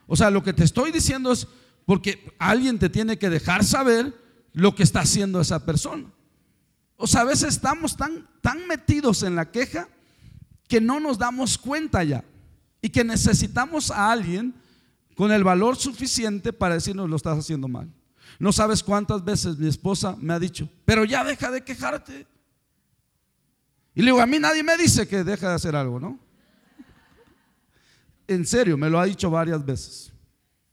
O 0.06 0.16
sea, 0.16 0.30
lo 0.30 0.42
que 0.42 0.52
te 0.52 0.64
estoy 0.64 0.92
diciendo 0.92 1.32
es 1.32 1.46
porque 1.86 2.34
alguien 2.38 2.78
te 2.78 2.90
tiene 2.90 3.18
que 3.18 3.30
dejar 3.30 3.64
saber 3.64 4.14
lo 4.52 4.74
que 4.74 4.82
está 4.82 5.00
haciendo 5.00 5.40
esa 5.40 5.64
persona. 5.64 6.10
O 6.96 7.06
sea, 7.06 7.22
a 7.22 7.24
veces 7.24 7.48
estamos 7.54 7.96
tan, 7.96 8.28
tan 8.40 8.66
metidos 8.66 9.22
en 9.22 9.34
la 9.34 9.50
queja 9.50 9.88
que 10.68 10.80
no 10.80 11.00
nos 11.00 11.18
damos 11.18 11.58
cuenta 11.58 12.04
ya 12.04 12.24
y 12.80 12.90
que 12.90 13.04
necesitamos 13.04 13.90
a 13.90 14.12
alguien 14.12 14.54
con 15.16 15.32
el 15.32 15.44
valor 15.44 15.76
suficiente 15.76 16.52
para 16.52 16.74
decirnos 16.74 17.08
lo 17.08 17.16
estás 17.16 17.38
haciendo 17.38 17.68
mal. 17.68 17.90
No 18.38 18.52
sabes 18.52 18.82
cuántas 18.82 19.24
veces 19.24 19.58
mi 19.58 19.68
esposa 19.68 20.16
me 20.18 20.34
ha 20.34 20.38
dicho, 20.38 20.68
pero 20.84 21.04
ya 21.04 21.24
deja 21.24 21.50
de 21.50 21.62
quejarte. 21.62 22.26
Y 23.94 24.00
le 24.00 24.06
digo, 24.06 24.20
a 24.20 24.26
mí 24.26 24.38
nadie 24.38 24.62
me 24.62 24.76
dice 24.76 25.06
que 25.06 25.22
deja 25.22 25.48
de 25.48 25.54
hacer 25.54 25.76
algo, 25.76 26.00
¿no? 26.00 26.18
En 28.26 28.44
serio, 28.46 28.76
me 28.76 28.90
lo 28.90 28.98
ha 28.98 29.04
dicho 29.04 29.30
varias 29.30 29.64
veces. 29.64 30.12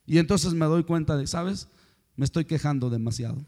Y 0.06 0.18
entonces 0.18 0.52
me 0.54 0.66
doy 0.66 0.84
cuenta 0.84 1.16
de, 1.16 1.26
¿sabes? 1.26 1.68
Me 2.16 2.24
estoy 2.24 2.44
quejando 2.44 2.90
demasiado. 2.90 3.44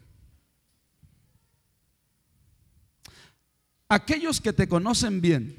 Aquellos 3.89 4.41
que 4.41 4.53
te 4.53 4.69
conocen 4.69 5.21
bien, 5.21 5.57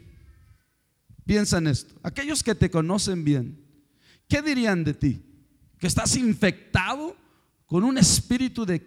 piensa 1.25 1.57
en 1.57 1.67
esto, 1.67 1.95
aquellos 2.01 2.43
que 2.43 2.55
te 2.55 2.71
conocen 2.71 3.23
bien, 3.23 3.63
¿qué 4.27 4.41
dirían 4.41 4.83
de 4.83 4.93
ti? 4.93 5.21
¿Que 5.77 5.87
estás 5.87 6.15
infectado 6.15 7.15
con 7.65 7.83
un 7.83 7.97
espíritu 7.97 8.65
de, 8.65 8.79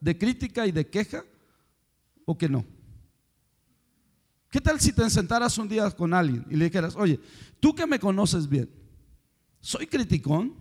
de 0.00 0.18
crítica 0.18 0.66
y 0.66 0.72
de 0.72 0.88
queja 0.88 1.24
o 2.24 2.36
que 2.36 2.48
no? 2.48 2.64
¿Qué 4.54 4.60
tal 4.60 4.80
si 4.80 4.92
te 4.92 5.10
sentaras 5.10 5.58
un 5.58 5.68
día 5.68 5.90
con 5.90 6.14
alguien 6.14 6.46
y 6.48 6.54
le 6.54 6.66
dijeras, 6.66 6.94
oye, 6.94 7.18
tú 7.58 7.74
que 7.74 7.88
me 7.88 7.98
conoces 7.98 8.48
bien, 8.48 8.70
¿soy 9.58 9.88
criticón? 9.88 10.54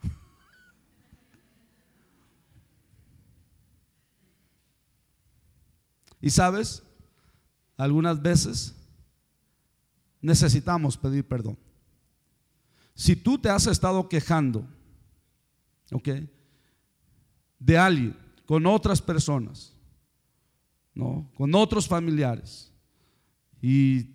Y 6.20 6.30
sabes, 6.30 6.84
algunas 7.76 8.22
veces 8.22 8.76
necesitamos 10.20 10.96
pedir 10.96 11.26
perdón. 11.26 11.58
Si 12.94 13.16
tú 13.16 13.36
te 13.36 13.50
has 13.50 13.66
estado 13.66 14.08
quejando, 14.08 14.64
¿ok? 15.90 16.08
De 17.58 17.76
alguien, 17.76 18.16
con 18.46 18.64
otras 18.66 19.02
personas, 19.02 19.69
¿no? 20.94 21.30
Con 21.34 21.54
otros 21.54 21.88
familiares, 21.88 22.72
y 23.62 24.10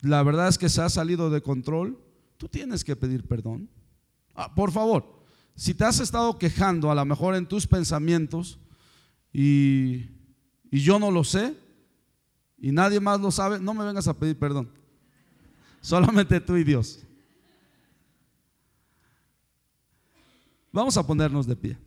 la 0.00 0.22
verdad 0.22 0.48
es 0.48 0.58
que 0.58 0.68
se 0.68 0.82
ha 0.82 0.88
salido 0.88 1.30
de 1.30 1.42
control, 1.42 1.98
tú 2.36 2.48
tienes 2.48 2.84
que 2.84 2.96
pedir 2.96 3.26
perdón. 3.26 3.68
Ah, 4.34 4.54
por 4.54 4.70
favor, 4.72 5.24
si 5.54 5.72
te 5.74 5.84
has 5.84 6.00
estado 6.00 6.38
quejando 6.38 6.90
a 6.90 6.94
lo 6.94 7.04
mejor 7.04 7.34
en 7.34 7.46
tus 7.46 7.66
pensamientos 7.66 8.58
y 9.32 10.10
y 10.70 10.80
yo 10.80 10.98
no 10.98 11.10
lo 11.10 11.24
sé 11.24 11.56
y 12.58 12.72
nadie 12.72 13.00
más 13.00 13.20
lo 13.20 13.30
sabe, 13.30 13.58
no 13.58 13.74
me 13.74 13.84
vengas 13.84 14.08
a 14.08 14.18
pedir 14.18 14.38
perdón. 14.38 14.70
Solamente 15.80 16.40
tú 16.40 16.56
y 16.56 16.64
Dios. 16.64 17.00
Vamos 20.72 20.96
a 20.96 21.06
ponernos 21.06 21.46
de 21.46 21.56
pie. 21.56 21.78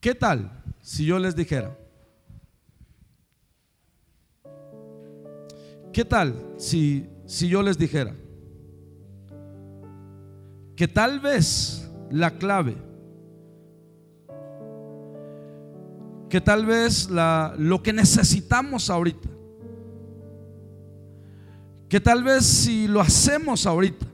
¿Qué 0.00 0.14
tal 0.14 0.50
si 0.80 1.04
yo 1.04 1.18
les 1.18 1.36
dijera? 1.36 1.76
¿Qué 5.92 6.04
tal 6.06 6.34
si, 6.56 7.06
si 7.26 7.48
yo 7.48 7.62
les 7.62 7.76
dijera 7.76 8.14
que 10.74 10.88
tal 10.88 11.20
vez 11.20 11.90
la 12.10 12.38
clave, 12.38 12.74
que 16.30 16.40
tal 16.40 16.64
vez 16.64 17.10
la, 17.10 17.54
lo 17.58 17.82
que 17.82 17.92
necesitamos 17.92 18.88
ahorita, 18.88 19.28
que 21.90 22.00
tal 22.00 22.24
vez 22.24 22.46
si 22.46 22.88
lo 22.88 23.02
hacemos 23.02 23.66
ahorita, 23.66 24.06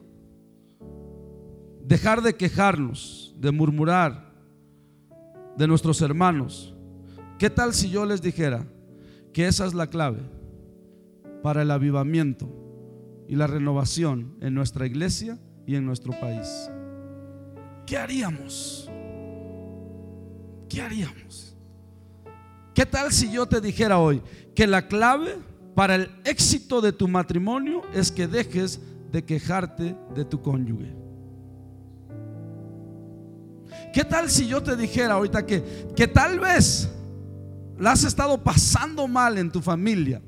dejar 1.85 2.23
de 2.23 2.35
quejarnos, 2.35 3.33
de 3.39 3.53
murmurar 3.53 4.26
de 5.57 5.67
nuestros 5.67 6.01
hermanos, 6.03 6.75
¿qué 7.39 7.51
tal 7.51 7.75
si 7.75 7.91
yo 7.91 8.07
les 8.07 8.23
dijera 8.23 8.67
que 9.33 9.47
esa 9.47 9.67
es 9.67 9.75
la 9.75 9.89
clave? 9.89 10.37
para 11.47 11.63
el 11.63 11.71
avivamiento 11.71 12.49
y 13.29 13.37
la 13.37 13.47
renovación 13.47 14.37
en 14.41 14.53
nuestra 14.53 14.85
iglesia 14.85 15.39
y 15.65 15.77
en 15.77 15.87
nuestro 15.87 16.13
país. 16.19 16.69
¿Qué 17.87 17.97
haríamos? 17.97 18.91
¿Qué 20.69 20.83
haríamos? 20.83 21.57
¿Qué 22.75 22.85
tal 22.85 23.13
si 23.13 23.31
yo 23.31 23.47
te 23.47 23.61
dijera 23.61 24.01
hoy 24.01 24.21
que 24.57 24.67
la 24.67 24.89
clave 24.89 25.37
para 25.77 25.95
el 25.95 26.11
éxito 26.25 26.81
de 26.81 26.93
tu 26.93 27.07
matrimonio 27.07 27.83
es 27.95 28.11
que 28.11 28.27
dejes 28.27 28.81
de 29.13 29.25
quejarte 29.25 29.97
de 30.17 30.25
tu 30.25 30.43
cónyuge? 30.43 31.06
¿Qué 33.97 34.05
tal 34.05 34.29
si 34.29 34.47
yo 34.47 34.63
te 34.63 34.77
dijera 34.77 35.15
ahorita 35.15 35.47
que, 35.47 35.89
que 35.97 36.07
tal 36.07 36.39
vez 36.39 36.87
la 37.79 37.93
has 37.93 38.05
estado 38.05 38.37
pasando 38.45 39.09
mal 39.09 39.39
en 39.39 39.51
tu 39.51 39.63
familia? 39.63 40.21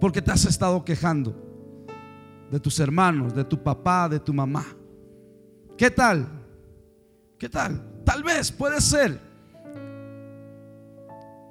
porque 0.00 0.20
te 0.20 0.30
has 0.30 0.44
estado 0.44 0.84
quejando 0.84 1.34
de 2.50 2.60
tus 2.60 2.78
hermanos, 2.78 3.34
de 3.34 3.42
tu 3.42 3.62
papá, 3.62 4.06
de 4.06 4.20
tu 4.20 4.34
mamá. 4.34 4.66
¿Qué 5.78 5.90
tal? 5.90 6.28
¿Qué 7.38 7.48
tal? 7.48 7.82
Tal 8.04 8.22
vez 8.22 8.52
puede 8.52 8.82
ser 8.82 9.18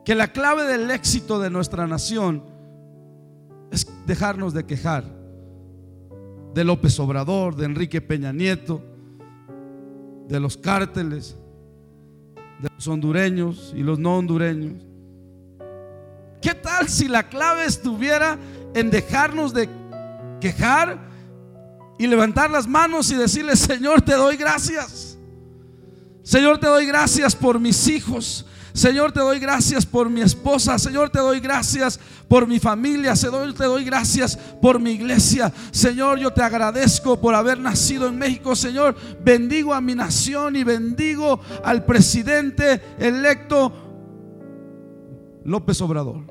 que 0.06 0.14
la 0.14 0.28
clave 0.32 0.66
del 0.66 0.92
éxito 0.92 1.40
de 1.40 1.50
nuestra 1.50 1.88
nación 1.88 2.44
es 3.72 3.88
dejarnos 4.06 4.54
de 4.54 4.66
quejar 4.68 5.06
de 6.54 6.64
López 6.64 7.00
Obrador, 7.00 7.56
de 7.56 7.66
Enrique 7.66 8.02
Peña 8.02 8.32
Nieto, 8.32 8.84
de 10.28 10.40
los 10.40 10.58
cárteles, 10.58 11.36
de 12.60 12.70
los 12.76 12.88
hondureños 12.88 13.74
y 13.76 13.84
los 13.84 14.00
no 14.00 14.18
hondureños. 14.18 14.84
¿Qué 16.42 16.54
tal 16.54 16.90
si 16.90 17.08
la 17.08 17.30
clave 17.30 17.66
estuviera 17.66 18.38
en 18.74 18.90
dejarnos 18.90 19.54
de 19.54 19.70
quejar 20.42 21.00
y 21.98 22.08
levantar 22.08 22.50
las 22.50 22.68
manos 22.68 23.12
y 23.12 23.16
decirle, 23.16 23.56
Señor, 23.56 24.02
te 24.02 24.14
doy 24.14 24.36
gracias? 24.36 25.18
Señor, 26.22 26.58
te 26.58 26.68
doy 26.68 26.86
gracias 26.86 27.36
por 27.36 27.60
mis 27.60 27.88
hijos. 27.88 28.46
Señor, 28.74 29.12
te 29.12 29.20
doy 29.20 29.38
gracias 29.40 29.86
por 29.86 30.10
mi 30.10 30.22
esposa. 30.22 30.80
Señor, 30.80 31.12
te 31.12 31.20
doy 31.20 31.40
gracias 31.40 32.00
por 32.28 32.48
mi 32.48 32.60
familia. 32.60 33.16
Señor, 33.16 33.54
te 33.54 33.66
doy 33.66 33.86
gracias 33.86 34.36
por 34.36 34.80
mi 34.80 34.92
iglesia. 34.92 35.54
Señor, 35.72 36.18
yo 36.18 36.34
te 36.34 36.42
agradezco 36.42 37.22
por 37.22 37.36
haber 37.36 37.60
nacido 37.60 38.08
en 38.08 38.18
México. 38.18 38.56
Señor, 38.56 38.96
bendigo 39.24 39.76
a 39.76 39.82
mi 39.82 39.94
nación 39.94 40.56
y 40.56 40.64
bendigo 40.64 41.40
al 41.64 41.86
presidente 41.86 42.82
electo 42.98 43.72
López 45.46 45.80
Obrador. 45.82 46.26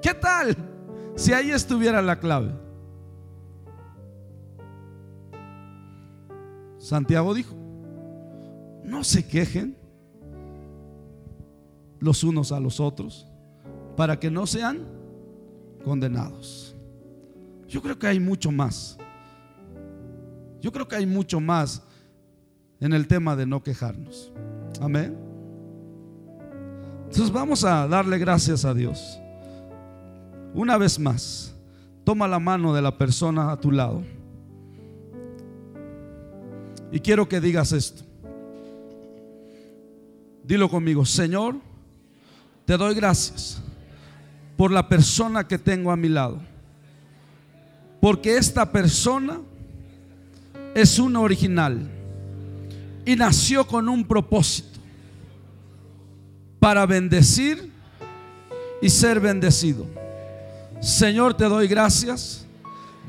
¿Qué 0.00 0.14
tal 0.14 0.56
si 1.16 1.34
ahí 1.34 1.50
estuviera 1.50 2.00
la 2.00 2.18
clave? 2.18 2.50
Santiago 6.78 7.34
dijo, 7.34 7.54
no 8.84 9.04
se 9.04 9.26
quejen 9.28 9.81
los 12.02 12.24
unos 12.24 12.50
a 12.50 12.60
los 12.60 12.80
otros 12.80 13.26
para 13.96 14.18
que 14.18 14.30
no 14.30 14.46
sean 14.46 14.80
condenados. 15.84 16.74
Yo 17.68 17.80
creo 17.80 17.98
que 17.98 18.08
hay 18.08 18.20
mucho 18.20 18.50
más. 18.50 18.98
Yo 20.60 20.72
creo 20.72 20.86
que 20.86 20.96
hay 20.96 21.06
mucho 21.06 21.40
más 21.40 21.82
en 22.80 22.92
el 22.92 23.06
tema 23.06 23.36
de 23.36 23.46
no 23.46 23.62
quejarnos. 23.62 24.32
Amén. 24.80 25.16
Entonces 27.04 27.32
vamos 27.32 27.64
a 27.64 27.86
darle 27.86 28.18
gracias 28.18 28.64
a 28.64 28.74
Dios. 28.74 29.20
Una 30.54 30.76
vez 30.76 30.98
más, 30.98 31.54
toma 32.04 32.26
la 32.26 32.38
mano 32.38 32.74
de 32.74 32.82
la 32.82 32.98
persona 32.98 33.52
a 33.52 33.60
tu 33.60 33.70
lado. 33.70 34.02
Y 36.90 37.00
quiero 37.00 37.28
que 37.28 37.40
digas 37.40 37.72
esto. 37.72 38.02
Dilo 40.44 40.68
conmigo, 40.68 41.04
Señor, 41.04 41.56
te 42.64 42.76
doy 42.76 42.94
gracias 42.94 43.60
por 44.56 44.70
la 44.70 44.88
persona 44.88 45.46
que 45.46 45.58
tengo 45.58 45.90
a 45.90 45.96
mi 45.96 46.08
lado. 46.08 46.40
Porque 48.00 48.36
esta 48.36 48.70
persona 48.70 49.40
es 50.74 50.98
una 50.98 51.20
original 51.20 51.88
y 53.04 53.16
nació 53.16 53.66
con 53.66 53.88
un 53.88 54.04
propósito 54.04 54.80
para 56.58 56.86
bendecir 56.86 57.70
y 58.80 58.88
ser 58.88 59.20
bendecido. 59.20 59.86
Señor, 60.80 61.34
te 61.34 61.44
doy 61.44 61.68
gracias 61.68 62.44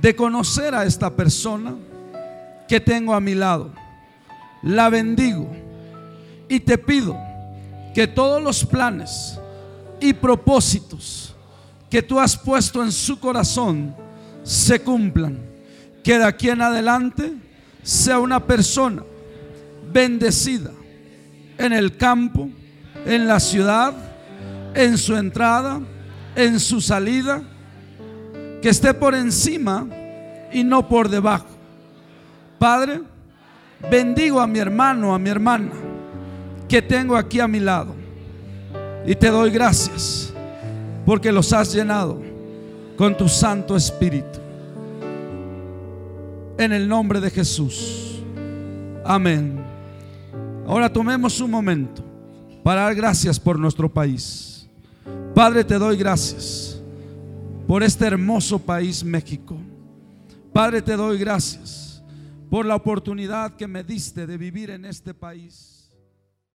de 0.02 0.16
conocer 0.16 0.76
a 0.76 0.86
esta 0.86 1.16
persona 1.16 1.76
que 2.68 2.80
tengo 2.80 3.14
a 3.14 3.20
mi 3.20 3.36
lado. 3.36 3.72
La 4.62 4.90
bendigo 4.90 5.52
Y 6.48 6.62
te 6.62 6.78
pido 6.78 7.18
que 7.94 8.08
todos 8.08 8.42
los 8.42 8.66
planes 8.66 9.40
y 10.04 10.12
propósitos 10.12 11.34
que 11.90 12.02
tú 12.02 12.20
has 12.20 12.36
puesto 12.36 12.84
en 12.84 12.92
su 12.92 13.18
corazón 13.18 13.96
se 14.44 14.82
cumplan. 14.82 15.40
Que 16.04 16.18
de 16.18 16.26
aquí 16.26 16.50
en 16.50 16.62
adelante 16.62 17.32
sea 17.82 18.20
una 18.20 18.46
persona 18.46 19.02
bendecida 19.94 20.72
en 21.58 21.72
el 21.72 21.96
campo, 21.96 22.50
en 23.06 23.28
la 23.28 23.40
ciudad, 23.40 23.94
en 24.76 24.98
su 24.98 25.16
entrada, 25.16 25.80
en 26.36 26.60
su 26.60 26.82
salida, 26.82 27.42
que 28.62 28.68
esté 28.68 28.94
por 28.94 29.16
encima 29.16 29.88
y 30.52 30.66
no 30.66 30.90
por 30.90 31.08
debajo. 31.08 31.48
Padre, 32.60 33.02
bendigo 33.90 34.42
a 34.42 34.48
mi 34.48 34.60
hermano, 34.60 35.16
a 35.16 35.20
mi 35.20 35.30
hermana 35.30 35.72
que 36.68 36.82
tengo 36.82 37.16
aquí 37.16 37.40
a 37.40 37.48
mi 37.48 37.62
lado. 37.62 38.03
Y 39.06 39.16
te 39.16 39.28
doy 39.28 39.52
gracias 39.52 40.34
porque 41.06 41.32
los 41.32 41.52
has 41.52 41.74
llenado 41.74 42.22
con 42.98 43.18
tu 43.18 43.28
Santo 43.28 43.76
Espíritu. 43.76 44.40
En 46.58 46.72
el 46.72 46.88
nombre 46.88 47.20
de 47.20 47.30
Jesús. 47.30 48.22
Amén. 49.04 49.62
Ahora 50.66 50.92
tomemos 50.92 51.42
un 51.42 51.52
momento 51.52 52.04
para 52.64 52.84
dar 52.84 52.96
gracias 52.96 53.40
por 53.40 53.60
nuestro 53.60 53.92
país. 53.92 54.68
Padre, 55.36 55.64
te 55.64 55.78
doy 55.78 55.98
gracias 55.98 56.80
por 57.68 57.84
este 57.84 58.06
hermoso 58.06 58.58
país 58.60 59.04
México. 59.04 59.58
Padre, 60.54 60.82
te 60.82 60.96
doy 60.96 61.18
gracias 61.18 62.02
por 62.50 62.66
la 62.66 62.76
oportunidad 62.76 63.56
que 63.56 63.68
me 63.68 63.84
diste 63.84 64.26
de 64.28 64.38
vivir 64.38 64.70
en 64.70 64.86
este 64.86 65.14
país. 65.14 65.73